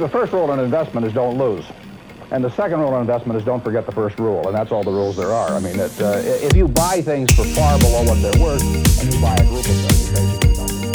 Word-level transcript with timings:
the 0.00 0.08
first 0.08 0.32
rule 0.32 0.50
in 0.52 0.58
investment 0.58 1.06
is 1.06 1.12
don't 1.12 1.36
lose. 1.36 1.64
And 2.30 2.42
the 2.42 2.50
second 2.50 2.80
rule 2.80 2.94
in 2.94 3.02
investment 3.02 3.38
is 3.38 3.44
don't 3.44 3.62
forget 3.62 3.84
the 3.84 3.92
first 3.92 4.18
rule, 4.18 4.46
and 4.46 4.54
that's 4.54 4.72
all 4.72 4.82
the 4.82 4.90
rules 4.90 5.16
there 5.16 5.32
are. 5.32 5.50
I 5.50 5.60
mean, 5.60 5.78
it, 5.78 6.00
uh, 6.00 6.22
if 6.24 6.56
you 6.56 6.68
buy 6.68 7.02
things 7.02 7.32
for 7.34 7.44
far 7.44 7.78
below 7.78 8.04
what 8.04 8.22
they're 8.22 8.42
worth, 8.42 8.62
and 9.00 9.12
you 9.12 9.20
buy 9.20 9.34
a 9.34 9.44
group 9.44 9.66
of 9.66 10.14
don't. 10.14 10.40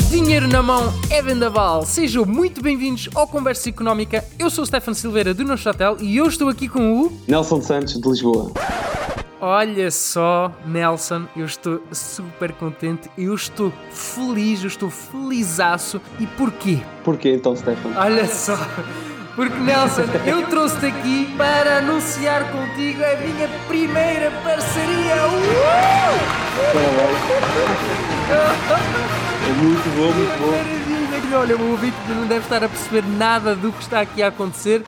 Dinheiro 0.09 0.47
na 0.47 0.63
mão 0.63 0.93
é 1.09 1.21
vendaval. 1.21 1.85
Sejam 1.85 2.25
muito 2.25 2.61
bem-vindos 2.61 3.09
ao 3.13 3.27
Conversa 3.27 3.69
Económica. 3.69 4.23
Eu 4.39 4.49
sou 4.49 4.63
o 4.63 4.67
Stefano 4.67 4.95
Silveira 4.95 5.33
do 5.33 5.43
Neuchatel 5.43 5.97
e 5.99 6.15
eu 6.15 6.25
estou 6.25 6.47
aqui 6.47 6.69
com 6.69 7.01
o. 7.01 7.11
Nelson 7.27 7.61
Santos, 7.61 7.99
de 7.99 8.09
Lisboa. 8.09 8.51
Olha 9.41 9.91
só, 9.91 10.51
Nelson, 10.65 11.25
eu 11.35 11.45
estou 11.45 11.81
super 11.91 12.53
contente, 12.53 13.09
eu 13.17 13.35
estou 13.35 13.71
feliz, 13.91 14.61
eu 14.61 14.67
estou 14.67 14.89
felizaço. 14.89 16.01
E 16.19 16.25
porquê? 16.25 16.79
Porquê 17.03 17.33
então, 17.33 17.55
Stefano? 17.55 17.95
Olha 17.97 18.25
só, 18.27 18.57
porque 19.35 19.57
Nelson, 19.57 20.03
eu 20.25 20.47
trouxe-te 20.47 20.85
aqui 20.85 21.33
para 21.37 21.79
anunciar 21.79 22.49
contigo 22.51 23.03
a 23.03 23.15
minha 23.17 23.49
primeira 23.67 24.31
parceria. 24.43 25.15
Uh! 25.27 26.45
É 29.47 29.53
muito 29.61 29.89
bom, 29.95 30.11
muito 30.13 30.39
bom. 30.39 31.37
Olha, 31.37 31.57
o 31.57 31.71
ouvinte 31.71 31.97
não 32.09 32.25
deve 32.25 32.45
estar 32.45 32.63
a 32.63 32.69
perceber 32.69 33.03
nada 33.17 33.55
do 33.55 33.71
que 33.71 33.81
está 33.81 33.99
aqui 34.01 34.23
a 34.23 34.27
acontecer. 34.29 34.83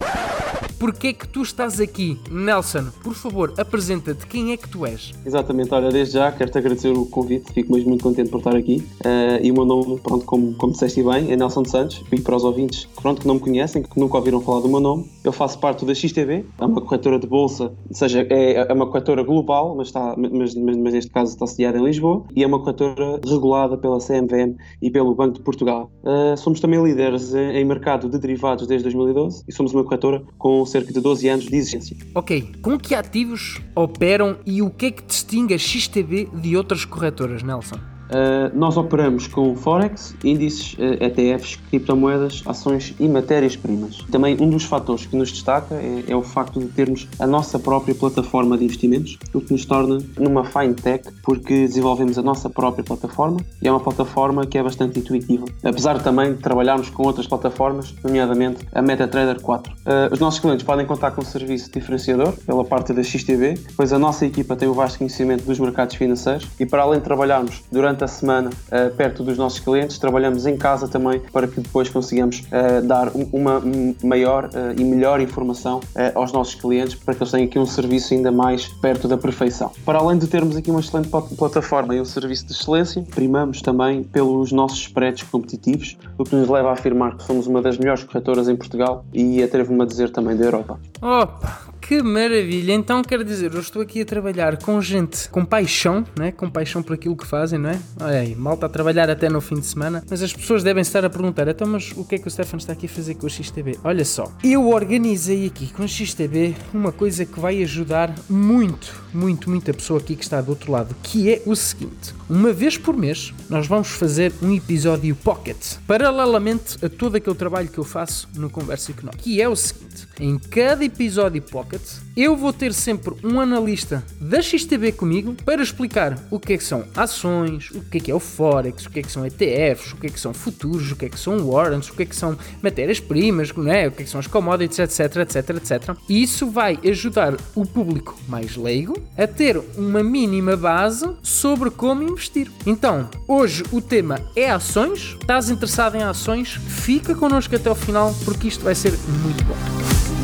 Porquê 0.79 1.11
que 1.11 1.27
tu 1.27 1.41
estás 1.41 1.79
aqui? 1.79 2.19
Nelson, 2.29 2.85
por 3.03 3.15
favor, 3.15 3.51
apresenta-te 3.57 4.27
quem 4.27 4.51
é 4.51 4.57
que 4.57 4.69
tu 4.69 4.85
és. 4.85 5.11
Exatamente, 5.25 5.73
olha, 5.73 5.89
desde 5.89 6.13
já 6.13 6.31
quero-te 6.31 6.55
agradecer 6.55 6.89
o 6.89 7.03
convite, 7.07 7.51
fico 7.51 7.73
mesmo 7.73 7.89
muito 7.89 8.03
contente 8.03 8.29
por 8.29 8.37
estar 8.37 8.55
aqui. 8.55 8.83
Uh, 9.03 9.43
e 9.43 9.51
o 9.51 9.55
meu 9.55 9.65
nome, 9.65 9.99
pronto, 9.99 10.23
como, 10.25 10.53
como 10.53 10.73
disseste 10.73 11.01
bem, 11.01 11.31
é 11.31 11.35
Nelson 11.35 11.65
Santos. 11.65 12.03
E 12.11 12.21
para 12.21 12.35
os 12.35 12.43
ouvintes 12.43 12.87
pronto, 13.01 13.21
que 13.21 13.27
não 13.27 13.35
me 13.35 13.39
conhecem, 13.39 13.81
que 13.81 13.99
nunca 13.99 14.17
ouviram 14.17 14.39
falar 14.39 14.61
do 14.61 14.69
meu 14.69 14.79
nome, 14.79 15.09
eu 15.23 15.31
faço 15.31 15.57
parte 15.57 15.83
da 15.83 15.95
XTB, 15.95 16.45
é 16.59 16.65
uma 16.65 16.79
corretora 16.79 17.17
de 17.17 17.25
bolsa, 17.25 17.73
ou 17.89 17.95
seja, 17.95 18.27
é, 18.29 18.53
é 18.69 18.73
uma 18.73 18.85
corretora 18.85 19.23
global, 19.23 19.75
mas, 19.75 19.87
está, 19.87 20.15
mas, 20.15 20.53
mas, 20.53 20.77
mas 20.77 20.93
neste 20.93 21.11
caso 21.11 21.33
está 21.33 21.47
sediada 21.47 21.79
em 21.79 21.83
Lisboa, 21.83 22.23
e 22.35 22.43
é 22.43 22.47
uma 22.47 22.59
corretora 22.59 23.19
regulada 23.27 23.77
pela 23.77 23.97
CMVM 23.97 24.55
e 24.79 24.91
pelo 24.91 25.15
Banco 25.15 25.33
de 25.33 25.41
Portugal. 25.41 25.89
Uh, 26.03 26.37
somos 26.37 26.59
também 26.59 26.83
líderes 26.83 27.33
em, 27.33 27.57
em 27.57 27.65
mercado 27.65 28.07
de 28.07 28.19
derivados 28.19 28.67
desde 28.67 28.83
2012 28.83 29.43
e 29.47 29.51
somos 29.51 29.73
uma 29.73 29.83
corretora 29.83 30.21
com 30.37 30.66
cerca 30.67 30.93
de 30.93 30.99
12 30.99 31.27
anos 31.27 31.47
de 31.47 31.55
existência. 31.55 31.97
Ok, 32.13 32.51
com 32.61 32.77
que 32.77 32.93
ativos 32.93 33.59
operam 33.75 34.37
e 34.45 34.61
o 34.61 34.69
que 34.69 34.87
é 34.87 34.91
que 34.91 35.03
distingue 35.03 35.53
a 35.53 35.57
XTB 35.57 36.29
de 36.33 36.55
outras 36.55 36.85
corretoras, 36.85 37.41
Nelson? 37.41 37.96
Uh, 38.07 38.57
nós 38.57 38.77
operamos 38.77 39.27
com 39.27 39.55
Forex, 39.55 40.15
índices, 40.23 40.73
uh, 40.73 41.03
ETFs, 41.03 41.57
criptomoedas, 41.69 42.41
ações 42.45 42.95
e 42.99 43.07
matérias-primas. 43.07 44.05
Também 44.11 44.37
um 44.39 44.49
dos 44.49 44.63
fatores 44.63 45.05
que 45.05 45.15
nos 45.15 45.31
destaca 45.31 45.75
é, 45.75 46.05
é, 46.07 46.15
o 46.15 46.21
facto 46.21 46.59
de 46.59 46.67
termos 46.67 47.07
a 47.19 47.27
nossa 47.27 47.59
própria 47.59 47.93
plataforma 47.93 48.57
de 48.57 48.65
investimentos, 48.65 49.17
o 49.33 49.41
que 49.41 49.51
nos 49.51 49.65
torna 49.65 49.99
numa 50.17 50.45
fintech, 50.45 51.09
porque 51.23 51.67
desenvolvemos 51.67 52.17
a 52.17 52.21
nossa 52.21 52.49
própria 52.49 52.83
plataforma 52.83 53.39
e 53.61 53.67
é 53.67 53.71
uma 53.71 53.79
plataforma 53.79 54.45
que 54.45 54.57
é 54.57 54.63
bastante 54.63 54.99
intuitiva. 54.99 55.45
Apesar 55.63 56.01
também 56.01 56.33
de 56.33 56.39
trabalharmos 56.39 56.89
com 56.89 57.03
outras 57.03 57.27
plataformas, 57.27 57.93
nomeadamente 58.03 58.65
a 58.73 58.81
MetaTrader 58.81 59.41
4. 59.41 59.73
Uh, 59.73 60.13
os 60.13 60.19
nossos 60.19 60.39
clientes 60.39 60.65
podem 60.65 60.85
contar 60.85 61.11
com 61.11 61.21
um 61.21 61.25
serviço 61.25 61.71
diferenciador 61.71 62.33
pela 62.45 62.63
parte 62.63 62.93
da 62.93 63.03
XTB, 63.03 63.59
pois 63.75 63.91
a 63.91 63.99
nossa 63.99 64.25
equipa 64.25 64.55
tem 64.55 64.67
o 64.67 64.73
vasto 64.73 64.97
conhecimento 64.97 65.43
dos 65.43 65.59
mercados 65.59 65.95
financeiros 65.95 66.47
e 66.59 66.65
para 66.65 66.83
além 66.83 66.99
de 66.99 67.05
trabalharmos 67.05 67.63
durante 67.71 67.96
durante 67.97 68.03
a 68.03 68.07
semana 68.07 68.49
uh, 68.49 68.95
perto 68.95 69.23
dos 69.23 69.37
nossos 69.37 69.59
clientes, 69.59 69.97
trabalhamos 69.97 70.45
em 70.45 70.55
casa 70.55 70.87
também 70.87 71.19
para 71.19 71.47
que 71.47 71.59
depois 71.59 71.89
consigamos 71.89 72.41
uh, 72.41 72.85
dar 72.85 73.11
uma 73.33 73.61
maior 74.03 74.45
uh, 74.45 74.79
e 74.79 74.83
melhor 74.83 75.19
informação 75.19 75.81
aos 76.13 76.31
nossos 76.31 76.55
clientes 76.55 76.95
para 76.95 77.15
que 77.15 77.23
eles 77.23 77.31
tenham 77.31 77.47
aqui 77.47 77.57
um 77.57 77.65
serviço 77.65 78.13
ainda 78.13 78.31
mais 78.31 78.67
perto 78.67 79.07
da 79.07 79.17
perfeição. 79.17 79.71
Para 79.85 79.99
além 79.99 80.17
de 80.17 80.27
termos 80.27 80.55
aqui 80.55 80.69
uma 80.69 80.79
excelente 80.79 81.09
plataforma 81.09 81.95
e 81.95 82.01
um 82.01 82.05
serviço 82.05 82.45
de 82.45 82.53
excelência, 82.53 83.03
primamos 83.13 83.61
também 83.61 84.03
pelos 84.03 84.51
nossos 84.51 84.79
spreads 84.79 85.23
competitivos, 85.23 85.97
o 86.17 86.23
que 86.23 86.35
nos 86.35 86.47
leva 86.47 86.69
a 86.69 86.73
afirmar 86.73 87.15
que 87.15 87.23
somos 87.23 87.47
uma 87.47 87.61
das 87.61 87.77
melhores 87.77 88.03
corretoras 88.03 88.47
em 88.47 88.55
Portugal 88.55 89.05
e 89.13 89.41
atrevo-me 89.41 89.81
a 89.81 89.85
dizer 89.85 90.11
também 90.11 90.35
da 90.35 90.45
Europa. 90.45 90.79
Opa, 91.01 91.67
que 91.87 92.03
maravilha! 92.03 92.73
Então 92.73 93.01
quero 93.01 93.23
dizer, 93.23 93.53
eu 93.53 93.61
estou 93.61 93.81
aqui 93.81 94.01
a 94.01 94.05
trabalhar 94.05 94.57
com 94.57 94.81
gente 94.81 95.29
com 95.29 95.45
paixão, 95.45 96.05
né? 96.19 96.33
com 96.33 96.49
paixão 96.49 96.83
por 96.83 96.93
aquilo 96.93 97.15
que 97.15 97.25
fazem, 97.25 97.57
não 97.57 97.69
é? 97.69 97.79
Olha 98.01 98.19
aí, 98.19 98.35
malta 98.35 98.65
a 98.65 98.69
trabalhar 98.69 99.09
até 99.09 99.29
no 99.29 99.39
fim 99.39 99.55
de 99.55 99.67
semana, 99.67 100.03
mas 100.09 100.21
as 100.21 100.33
pessoas 100.33 100.63
devem 100.63 100.81
estar 100.81 101.05
a 101.05 101.09
perguntar: 101.09 101.47
então, 101.47 101.65
mas 101.65 101.93
o 101.95 102.03
que 102.03 102.15
é 102.15 102.17
que 102.17 102.27
o 102.27 102.31
Stefano 102.31 102.59
está 102.59 102.73
aqui 102.73 102.87
a 102.87 102.89
fazer 102.89 103.15
com 103.15 103.25
o 103.25 103.29
XTB? 103.29 103.79
Olha 103.85 104.03
só, 104.03 104.29
eu 104.43 104.67
organizei 104.67 105.45
aqui 105.45 105.71
com 105.71 105.83
o 105.83 105.87
XTB 105.87 106.55
uma 106.73 106.91
coisa 106.91 107.23
que 107.23 107.39
vai 107.39 107.63
ajudar 107.63 108.13
muito, 108.29 108.93
muito, 109.13 109.49
muito 109.49 109.71
a 109.71 109.73
pessoa 109.73 110.01
aqui 110.01 110.17
que 110.17 110.23
está 110.23 110.41
do 110.41 110.49
outro 110.49 110.69
lado, 110.69 110.93
que 111.01 111.31
é 111.31 111.41
o 111.45 111.55
seguinte: 111.55 112.13
uma 112.29 112.51
vez 112.51 112.77
por 112.77 112.97
mês 112.97 113.33
nós 113.49 113.65
vamos 113.65 113.87
fazer 113.87 114.33
um 114.41 114.53
episódio 114.53 115.15
pocket, 115.15 115.77
paralelamente 115.87 116.83
a 116.85 116.89
todo 116.89 117.15
aquele 117.15 117.35
trabalho 117.37 117.69
que 117.69 117.77
eu 117.77 117.85
faço 117.85 118.27
no 118.35 118.49
Conversa 118.49 118.91
Económica, 118.91 119.23
que 119.23 119.41
é 119.41 119.47
o 119.47 119.55
seguinte: 119.55 120.05
em 120.19 120.37
cada 120.37 120.83
episódio 120.83 121.41
pocket 121.41 121.76
eu 122.15 122.35
vou 122.35 122.51
ter 122.51 122.73
sempre 122.73 123.13
um 123.23 123.39
analista 123.39 124.03
da 124.19 124.41
XTB 124.41 124.93
comigo 124.93 125.35
para 125.45 125.61
explicar 125.61 126.17
o 126.31 126.39
que 126.39 126.53
é 126.53 126.57
que 126.57 126.63
são 126.63 126.83
ações, 126.95 127.69
o 127.71 127.81
que 127.81 127.97
é 127.97 128.01
que 128.01 128.11
é 128.11 128.15
o 128.15 128.19
Forex, 128.19 128.85
o 128.85 128.89
que 128.89 128.99
é 128.99 129.03
que 129.03 129.11
são 129.11 129.25
ETFs, 129.25 129.93
o 129.93 129.97
que 129.97 130.07
é 130.07 130.09
que 130.09 130.19
são 130.19 130.33
futuros, 130.33 130.91
o 130.91 130.95
que 130.95 131.05
é 131.05 131.09
que 131.09 131.19
são 131.19 131.47
warrants, 131.47 131.89
o 131.89 131.93
que 131.93 132.03
é 132.03 132.05
que 132.05 132.15
são 132.15 132.35
matérias-primas, 132.61 133.53
né? 133.53 133.87
o 133.87 133.91
que 133.91 134.01
é 134.01 134.05
que 134.05 134.09
são 134.09 134.19
as 134.19 134.25
commodities, 134.25 134.79
etc, 134.79 135.17
etc, 135.17 135.49
etc. 135.57 135.95
E 136.09 136.23
isso 136.23 136.49
vai 136.49 136.79
ajudar 136.83 137.35
o 137.53 137.65
público 137.65 138.17
mais 138.27 138.55
leigo 138.57 138.97
a 139.15 139.27
ter 139.27 139.61
uma 139.77 140.03
mínima 140.03 140.57
base 140.57 141.07
sobre 141.21 141.69
como 141.69 142.01
investir. 142.01 142.51
Então, 142.65 143.09
hoje 143.27 143.63
o 143.71 143.79
tema 143.79 144.19
é 144.35 144.49
ações. 144.49 145.15
Estás 145.21 145.51
interessado 145.51 145.95
em 145.95 146.03
ações? 146.03 146.53
Fica 146.67 147.13
connosco 147.13 147.55
até 147.55 147.69
o 147.69 147.75
final 147.75 148.15
porque 148.25 148.47
isto 148.47 148.63
vai 148.63 148.73
ser 148.73 148.91
muito 149.23 149.43
bom. 149.43 150.16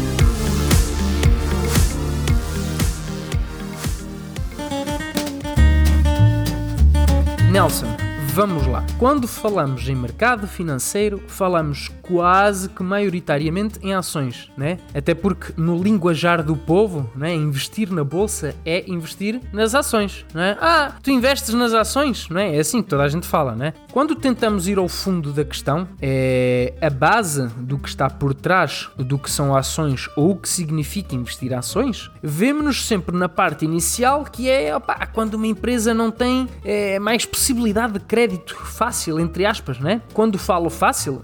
Nelson, 7.54 7.86
vamos 8.34 8.66
lá. 8.66 8.84
Quando 8.98 9.28
falamos 9.28 9.88
em 9.88 9.94
mercado 9.94 10.48
financeiro, 10.48 11.22
falamos 11.28 11.88
quase 12.04 12.70
que 12.70 12.84
maioritariamente 12.84 13.80
em 13.82 13.94
ações, 13.94 14.52
né? 14.56 14.78
Até 14.94 15.16
porque 15.16 15.54
no 15.58 15.82
linguajar 15.82 16.44
do 16.44 16.56
povo, 16.56 17.10
né, 17.16 17.34
investir 17.34 17.92
na 17.92 18.04
bolsa 18.04 18.54
é 18.66 18.84
investir 18.88 19.40
nas 19.52 19.74
ações, 19.74 20.26
né? 20.34 20.58
Ah, 20.62 20.94
tu 21.02 21.10
investes 21.10 21.54
nas 21.54 21.74
ações, 21.74 22.28
não 22.30 22.40
é? 22.40 22.58
É 22.58 22.60
assim 22.60 22.84
que 22.84 22.90
toda 22.90 23.04
a 23.04 23.08
gente 23.08 23.26
fala, 23.26 23.56
né? 23.56 23.74
Quando 23.92 24.16
tentamos 24.16 24.68
ir 24.68 24.78
ao 24.78 24.88
fundo 24.88 25.32
da 25.32 25.46
questão, 25.46 25.88
é 26.02 26.74
a 26.82 26.90
base 26.90 27.48
do 27.58 27.78
que 27.80 27.88
está 27.88 28.10
por 28.10 28.34
trás 28.34 28.90
do 28.98 29.18
que 29.18 29.32
são 29.32 29.56
ações 29.56 30.10
ou 30.16 30.32
o 30.32 30.36
que 30.36 30.50
significa 30.50 31.16
investir 31.16 31.54
ações, 31.54 32.12
vemos-nos 32.22 32.86
sempre 32.86 33.16
na 33.16 33.30
parte 33.30 33.64
inicial 33.64 34.26
que 34.26 34.50
é, 34.50 34.76
opa, 34.76 35.08
quando 35.08 35.36
uma 35.36 35.48
empresa 35.48 35.94
não 35.94 36.12
tem 36.12 36.50
é, 36.66 37.00
mais 37.00 37.26
possibilidade 37.26 37.94
de 37.94 38.00
crédito 38.02 38.56
fácil, 38.56 39.20
entre 39.20 39.46
aspas, 39.46 39.80
né? 39.80 40.02
Quando 40.14 40.38
falo 40.38 40.70
fácil, 40.70 41.22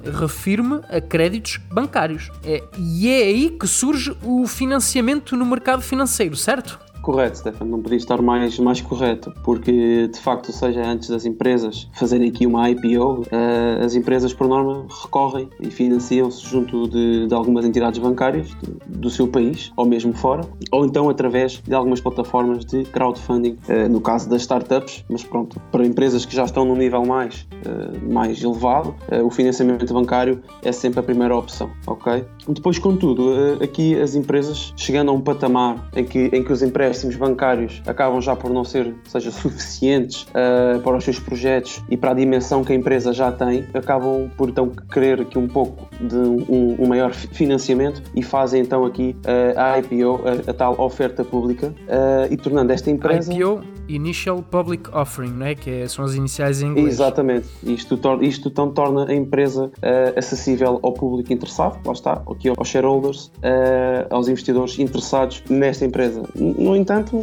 a 0.87 1.01
créditos 1.01 1.57
bancários. 1.71 2.31
É, 2.43 2.63
e 2.77 3.09
é 3.09 3.23
aí 3.23 3.49
que 3.49 3.67
surge 3.67 4.15
o 4.23 4.47
financiamento 4.47 5.35
no 5.35 5.45
mercado 5.45 5.81
financeiro, 5.81 6.35
certo? 6.35 6.79
Correto, 7.01 7.37
Stefano, 7.37 7.71
não 7.71 7.81
podia 7.81 7.97
estar 7.97 8.21
mais, 8.21 8.59
mais 8.59 8.81
correto, 8.81 9.33
porque 9.43 10.07
de 10.07 10.19
facto, 10.19 10.51
seja 10.51 10.85
antes 10.85 11.09
das 11.09 11.25
empresas 11.25 11.89
fazerem 11.93 12.29
aqui 12.29 12.45
uma 12.45 12.69
IPO, 12.69 13.21
uh, 13.21 13.25
eh, 13.31 13.79
as 13.83 13.95
empresas 13.95 14.33
por 14.33 14.47
norma 14.47 14.85
recorrem 15.03 15.49
e 15.61 15.71
financiam-se 15.71 16.45
junto 16.45 16.87
de, 16.89 17.27
de, 17.27 17.33
algumas 17.33 17.65
entidades 17.65 17.99
bancárias 17.99 18.49
do, 18.55 18.99
do, 18.99 19.09
seu 19.09 19.27
país, 19.27 19.71
ou 19.77 19.85
mesmo 19.85 20.13
fora, 20.13 20.43
ou 20.71 20.85
então 20.85 21.09
através 21.09 21.61
de 21.65 21.73
algumas 21.73 22.01
plataformas 22.01 22.65
de 22.65 22.83
crowdfunding, 22.83 23.57
uh, 23.69 23.89
no 23.89 24.01
caso 24.01 24.29
das 24.29 24.41
startups, 24.41 25.05
mas 25.09 25.23
pronto, 25.23 25.59
para 25.71 25.85
empresas 25.85 26.25
que 26.25 26.35
já 26.35 26.43
estão 26.43 26.65
num 26.65 26.75
nível 26.75 27.05
mais, 27.05 27.47
uh, 27.65 28.13
mais 28.13 28.43
elevado, 28.43 28.93
o 29.23 29.29
financiamento 29.29 29.93
bancário 29.93 30.41
é 30.61 30.71
sempre 30.71 30.99
a 30.99 31.03
primeira 31.03 31.35
opção, 31.35 31.69
ok? 31.87 32.25
Depois, 32.47 32.77
contudo, 32.77 33.57
aqui 33.61 33.99
as 33.99 34.15
empresas 34.15 34.73
chegando 34.75 35.09
a 35.09 35.13
um 35.13 35.21
patamar 35.21 35.89
em 35.95 36.03
que, 36.03 36.29
em 36.33 36.43
que 36.43 36.51
os 36.51 36.61
empréstimos 36.61 36.88
empréstimos 36.89 37.15
bancários 37.15 37.81
acabam 37.85 38.19
já 38.19 38.35
por 38.35 38.51
não 38.51 38.63
ser, 38.63 38.95
seja, 39.07 39.29
suficientes 39.31 40.23
uh, 40.23 40.79
para 40.81 40.97
os 40.97 41.03
seus 41.03 41.19
projetos 41.19 41.83
e 41.89 41.95
para 41.95 42.11
a 42.11 42.13
dimensão 42.13 42.63
que 42.63 42.73
a 42.73 42.75
empresa 42.75 43.13
já 43.13 43.31
tem, 43.31 43.65
acabam 43.73 44.29
por 44.35 44.49
então 44.49 44.71
querer 44.91 45.21
aqui 45.21 45.37
um 45.37 45.47
pouco 45.47 45.87
de 46.03 46.15
um, 46.15 46.75
um 46.79 46.87
maior 46.87 47.13
financiamento 47.13 48.01
e 48.15 48.23
fazem 48.23 48.61
então 48.61 48.85
aqui 48.85 49.15
uh, 49.25 49.59
a 49.59 49.79
IPO, 49.79 50.21
a, 50.25 50.51
a, 50.51 50.53
tal 50.53 50.79
oferta 50.79 51.23
pública, 51.23 51.67
uh, 51.67 52.31
e 52.31 52.37
tornando 52.37 52.71
esta 52.71 52.89
empresa. 52.89 53.31
IPO 53.31 53.61
Initial 53.87 54.43
Public 54.43 54.89
Offering, 54.93 55.31
não 55.31 55.45
é? 55.47 55.55
que 55.55 55.69
é, 55.69 55.87
são 55.87 56.05
as 56.05 56.13
iniciais 56.13 56.61
em 56.61 56.67
inglês. 56.67 56.89
Exatamente. 56.89 57.47
Isto, 57.63 57.97
tor 57.97 58.23
isto 58.23 58.49
então 58.49 58.71
torna 58.71 59.09
a 59.09 59.13
empresa 59.15 59.71
acessível 60.15 60.79
ao 60.83 60.93
público 60.93 61.33
interessado, 61.33 61.79
lá 61.83 61.93
está, 61.93 62.21
aqui 62.29 62.49
aos 62.55 62.67
shareholders, 62.67 63.31
aos 64.11 64.27
investidores 64.27 64.77
interessados 64.77 65.43
nesta 65.49 65.85
empresa. 65.85 66.21
Entanto, 66.79 67.21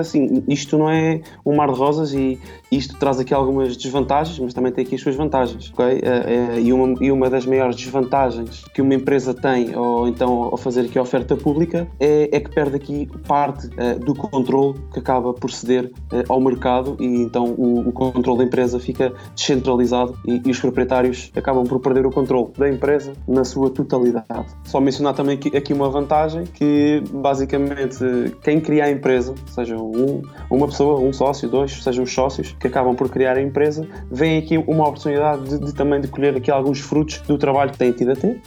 assim, 0.00 0.42
isto 0.48 0.78
não 0.78 0.90
é 0.90 1.20
um 1.44 1.56
mar 1.56 1.72
de 1.72 1.78
rosas 1.78 2.12
e 2.12 2.38
isto 2.70 2.96
traz 2.98 3.18
aqui 3.18 3.34
algumas 3.34 3.76
desvantagens, 3.76 4.38
mas 4.38 4.54
também 4.54 4.72
tem 4.72 4.84
aqui 4.84 4.94
as 4.94 5.00
suas 5.00 5.16
vantagens. 5.16 5.70
Okay? 5.72 5.98
Uh, 5.98 6.60
e, 6.60 6.72
uma, 6.72 7.04
e 7.04 7.10
uma 7.10 7.30
das 7.30 7.46
maiores 7.46 7.76
desvantagens 7.76 8.64
que 8.74 8.82
uma 8.82 8.94
empresa 8.94 9.34
tem, 9.34 9.76
ou 9.76 10.08
então 10.08 10.44
ao 10.44 10.56
fazer 10.56 10.82
aqui 10.82 10.98
a 10.98 11.02
oferta 11.02 11.36
pública, 11.36 11.88
é, 11.98 12.28
é 12.32 12.40
que 12.40 12.50
perde 12.50 12.76
aqui 12.76 13.08
parte 13.26 13.68
do 14.04 14.14
controle 14.14 14.78
que 14.92 14.98
acaba 14.98 15.32
por 15.32 15.50
ceder 15.50 15.90
ao 16.28 16.40
mercado 16.40 16.96
e 17.00 17.06
então 17.22 17.54
o, 17.56 17.88
o 17.88 17.92
controle 17.92 18.38
da 18.38 18.44
empresa 18.44 18.78
fica 18.78 19.12
descentralizado 19.34 20.18
e, 20.26 20.40
e, 20.44 20.50
os 20.50 20.60
proprietários 20.60 21.30
acabam 21.36 21.64
por 21.64 21.80
perder 21.80 22.06
o 22.06 22.10
controle 22.10 22.48
da 22.56 22.68
empresa 22.68 23.12
na 23.26 23.44
sua 23.44 23.70
totalidade. 23.70 24.46
Só 24.64 24.80
mencionar 24.80 25.14
também 25.14 25.36
aqui, 25.36 25.56
aqui 25.56 25.72
uma 25.72 25.88
vantagem 25.88 26.44
que 26.44 27.02
basicamente 27.12 27.98
quem 28.42 28.60
cria 28.60 28.84
a 28.84 28.89
empresa, 28.90 29.34
seja 29.46 29.76
um, 29.76 30.22
uma 30.50 30.66
pessoa, 30.66 31.00
um 31.00 31.12
sócio, 31.12 31.48
dois, 31.48 31.82
sejam 31.82 32.04
os 32.04 32.12
sócios 32.12 32.54
que 32.58 32.66
acabam 32.66 32.94
por 32.94 33.08
criar 33.08 33.36
a 33.36 33.42
empresa, 33.42 33.86
vem 34.10 34.38
aqui 34.38 34.58
uma 34.58 34.88
oportunidade 34.88 35.48
de, 35.48 35.58
de 35.66 35.74
também 35.74 36.00
de 36.00 36.08
colher 36.08 36.36
aqui 36.36 36.50
alguns 36.50 36.80
frutos 36.80 37.18
do 37.20 37.38
trabalho 37.38 37.70
que 37.70 37.78
têm 37.78 37.92
tido 37.92 38.12
a 38.12 38.16
ter 38.16 38.40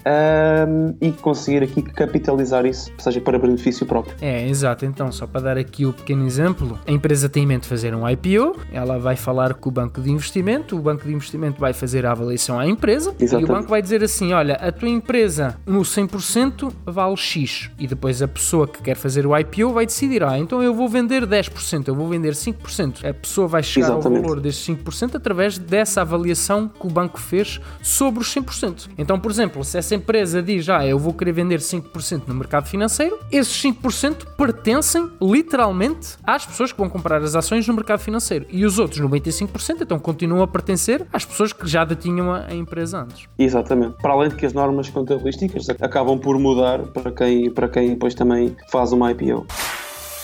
um, 0.68 0.96
e 1.02 1.12
conseguir 1.12 1.64
aqui 1.64 1.82
capitalizar 1.82 2.66
isso, 2.66 2.92
seja 2.98 3.22
para 3.22 3.38
benefício 3.38 3.86
próprio. 3.86 4.16
É, 4.22 4.48
exato. 4.48 4.86
Então, 4.86 5.12
só 5.12 5.28
para 5.28 5.42
dar 5.42 5.58
aqui 5.58 5.86
o 5.86 5.94
pequeno 5.94 6.26
exemplo, 6.26 6.80
a 6.86 6.92
empresa 6.92 7.30
tem 7.30 7.44
em 7.44 7.46
mente 7.46 7.68
fazer 7.68 7.94
um 7.94 8.08
IPO, 8.08 8.58
ela 8.72 8.98
vai 8.98 9.16
falar 9.16 9.54
com 9.54 9.70
o 9.70 9.72
banco 9.72 10.02
de 10.02 10.12
investimento, 10.12 10.78
o 10.78 10.82
banco 10.82 11.06
de 11.06 11.14
investimento 11.14 11.60
vai 11.60 11.74
fazer 11.74 12.06
a 12.06 12.12
avaliação 12.12 12.60
à 12.60 12.68
empresa 12.68 13.14
Exatamente. 13.20 13.50
e 13.50 13.52
o 13.52 13.56
banco 13.56 13.70
vai 13.70 13.82
dizer 13.82 14.04
assim: 14.04 14.34
olha, 14.34 14.56
a 14.56 14.72
tua 14.72 14.90
empresa 14.90 15.58
no 15.66 15.82
100% 15.82 16.72
vale 16.86 17.18
X. 17.18 17.70
E 17.78 17.88
depois 17.88 18.22
a 18.22 18.28
pessoa 18.28 18.68
que 18.68 18.82
quer 18.82 18.96
fazer 18.96 19.26
o 19.26 19.38
IPO 19.38 19.74
vai 19.74 19.86
decidir: 19.86 20.24
ah, 20.24 20.33
então 20.38 20.62
eu 20.62 20.74
vou 20.74 20.88
vender 20.88 21.26
10%, 21.26 21.88
eu 21.88 21.96
vou 21.96 22.08
vender 22.08 22.34
5%. 22.34 23.06
A 23.08 23.14
pessoa 23.14 23.48
vai 23.48 23.64
chegar 23.64 23.88
Exatamente. 23.88 24.18
ao 24.18 24.24
valor 24.24 24.40
desses 24.42 24.66
5% 24.68 25.16
através 25.16 25.58
dessa 25.58 26.02
avaliação 26.02 26.68
que 26.68 26.88
o 26.88 26.90
banco 26.90 27.20
fez 27.20 27.60
sobre 27.82 28.22
os 28.22 28.34
100%. 28.34 28.90
Então, 28.98 29.20
por 29.20 29.32
exemplo, 29.32 29.64
se 29.64 29.78
essa 29.78 29.96
empresa 29.96 30.42
diz: 30.42 30.70
ah, 30.70 30.86
eu 30.86 31.00
vou 31.00 31.14
querer 31.14 31.32
vender 31.32 31.60
5% 31.60 32.24
no 32.28 32.36
mercado 32.36 32.68
financeiro, 32.68 33.20
esses 33.32 33.62
5% 33.62 34.26
pertencem 34.38 35.10
literalmente 35.22 36.18
às 36.24 36.46
pessoas 36.46 36.72
que 36.72 36.78
vão 36.78 36.90
comprar 36.90 37.22
as 37.22 37.36
ações 37.36 37.68
no 37.68 37.74
mercado 37.74 38.00
financeiro 38.00 38.46
e 38.50 38.66
os 38.66 38.80
outros 38.80 39.02
95% 39.02 39.82
então 39.82 40.00
continuam 40.00 40.44
a 40.44 40.48
pertencer 40.48 41.06
às 41.12 41.26
pessoas 41.26 41.54
que 41.54 41.68
já 41.68 41.84
detinham 41.84 42.32
a, 42.32 42.54
empresa 42.54 43.02
antes. 43.02 43.28
Exatamente. 43.38 43.98
Para 44.02 44.14
além 44.14 44.30
de 44.30 44.36
que 44.36 44.46
as 44.46 44.54
normas 44.54 44.90
contabilísticas 44.90 45.70
acabam 45.70 46.18
por 46.20 46.38
mudar 46.38 46.80
para 46.88 47.12
quem, 47.12 47.50
para 47.50 47.68
quem 47.68 47.90
depois 47.90 48.14
também 48.14 48.56
faz 48.72 48.92
uma 48.92 49.12
IPO. 49.12 49.46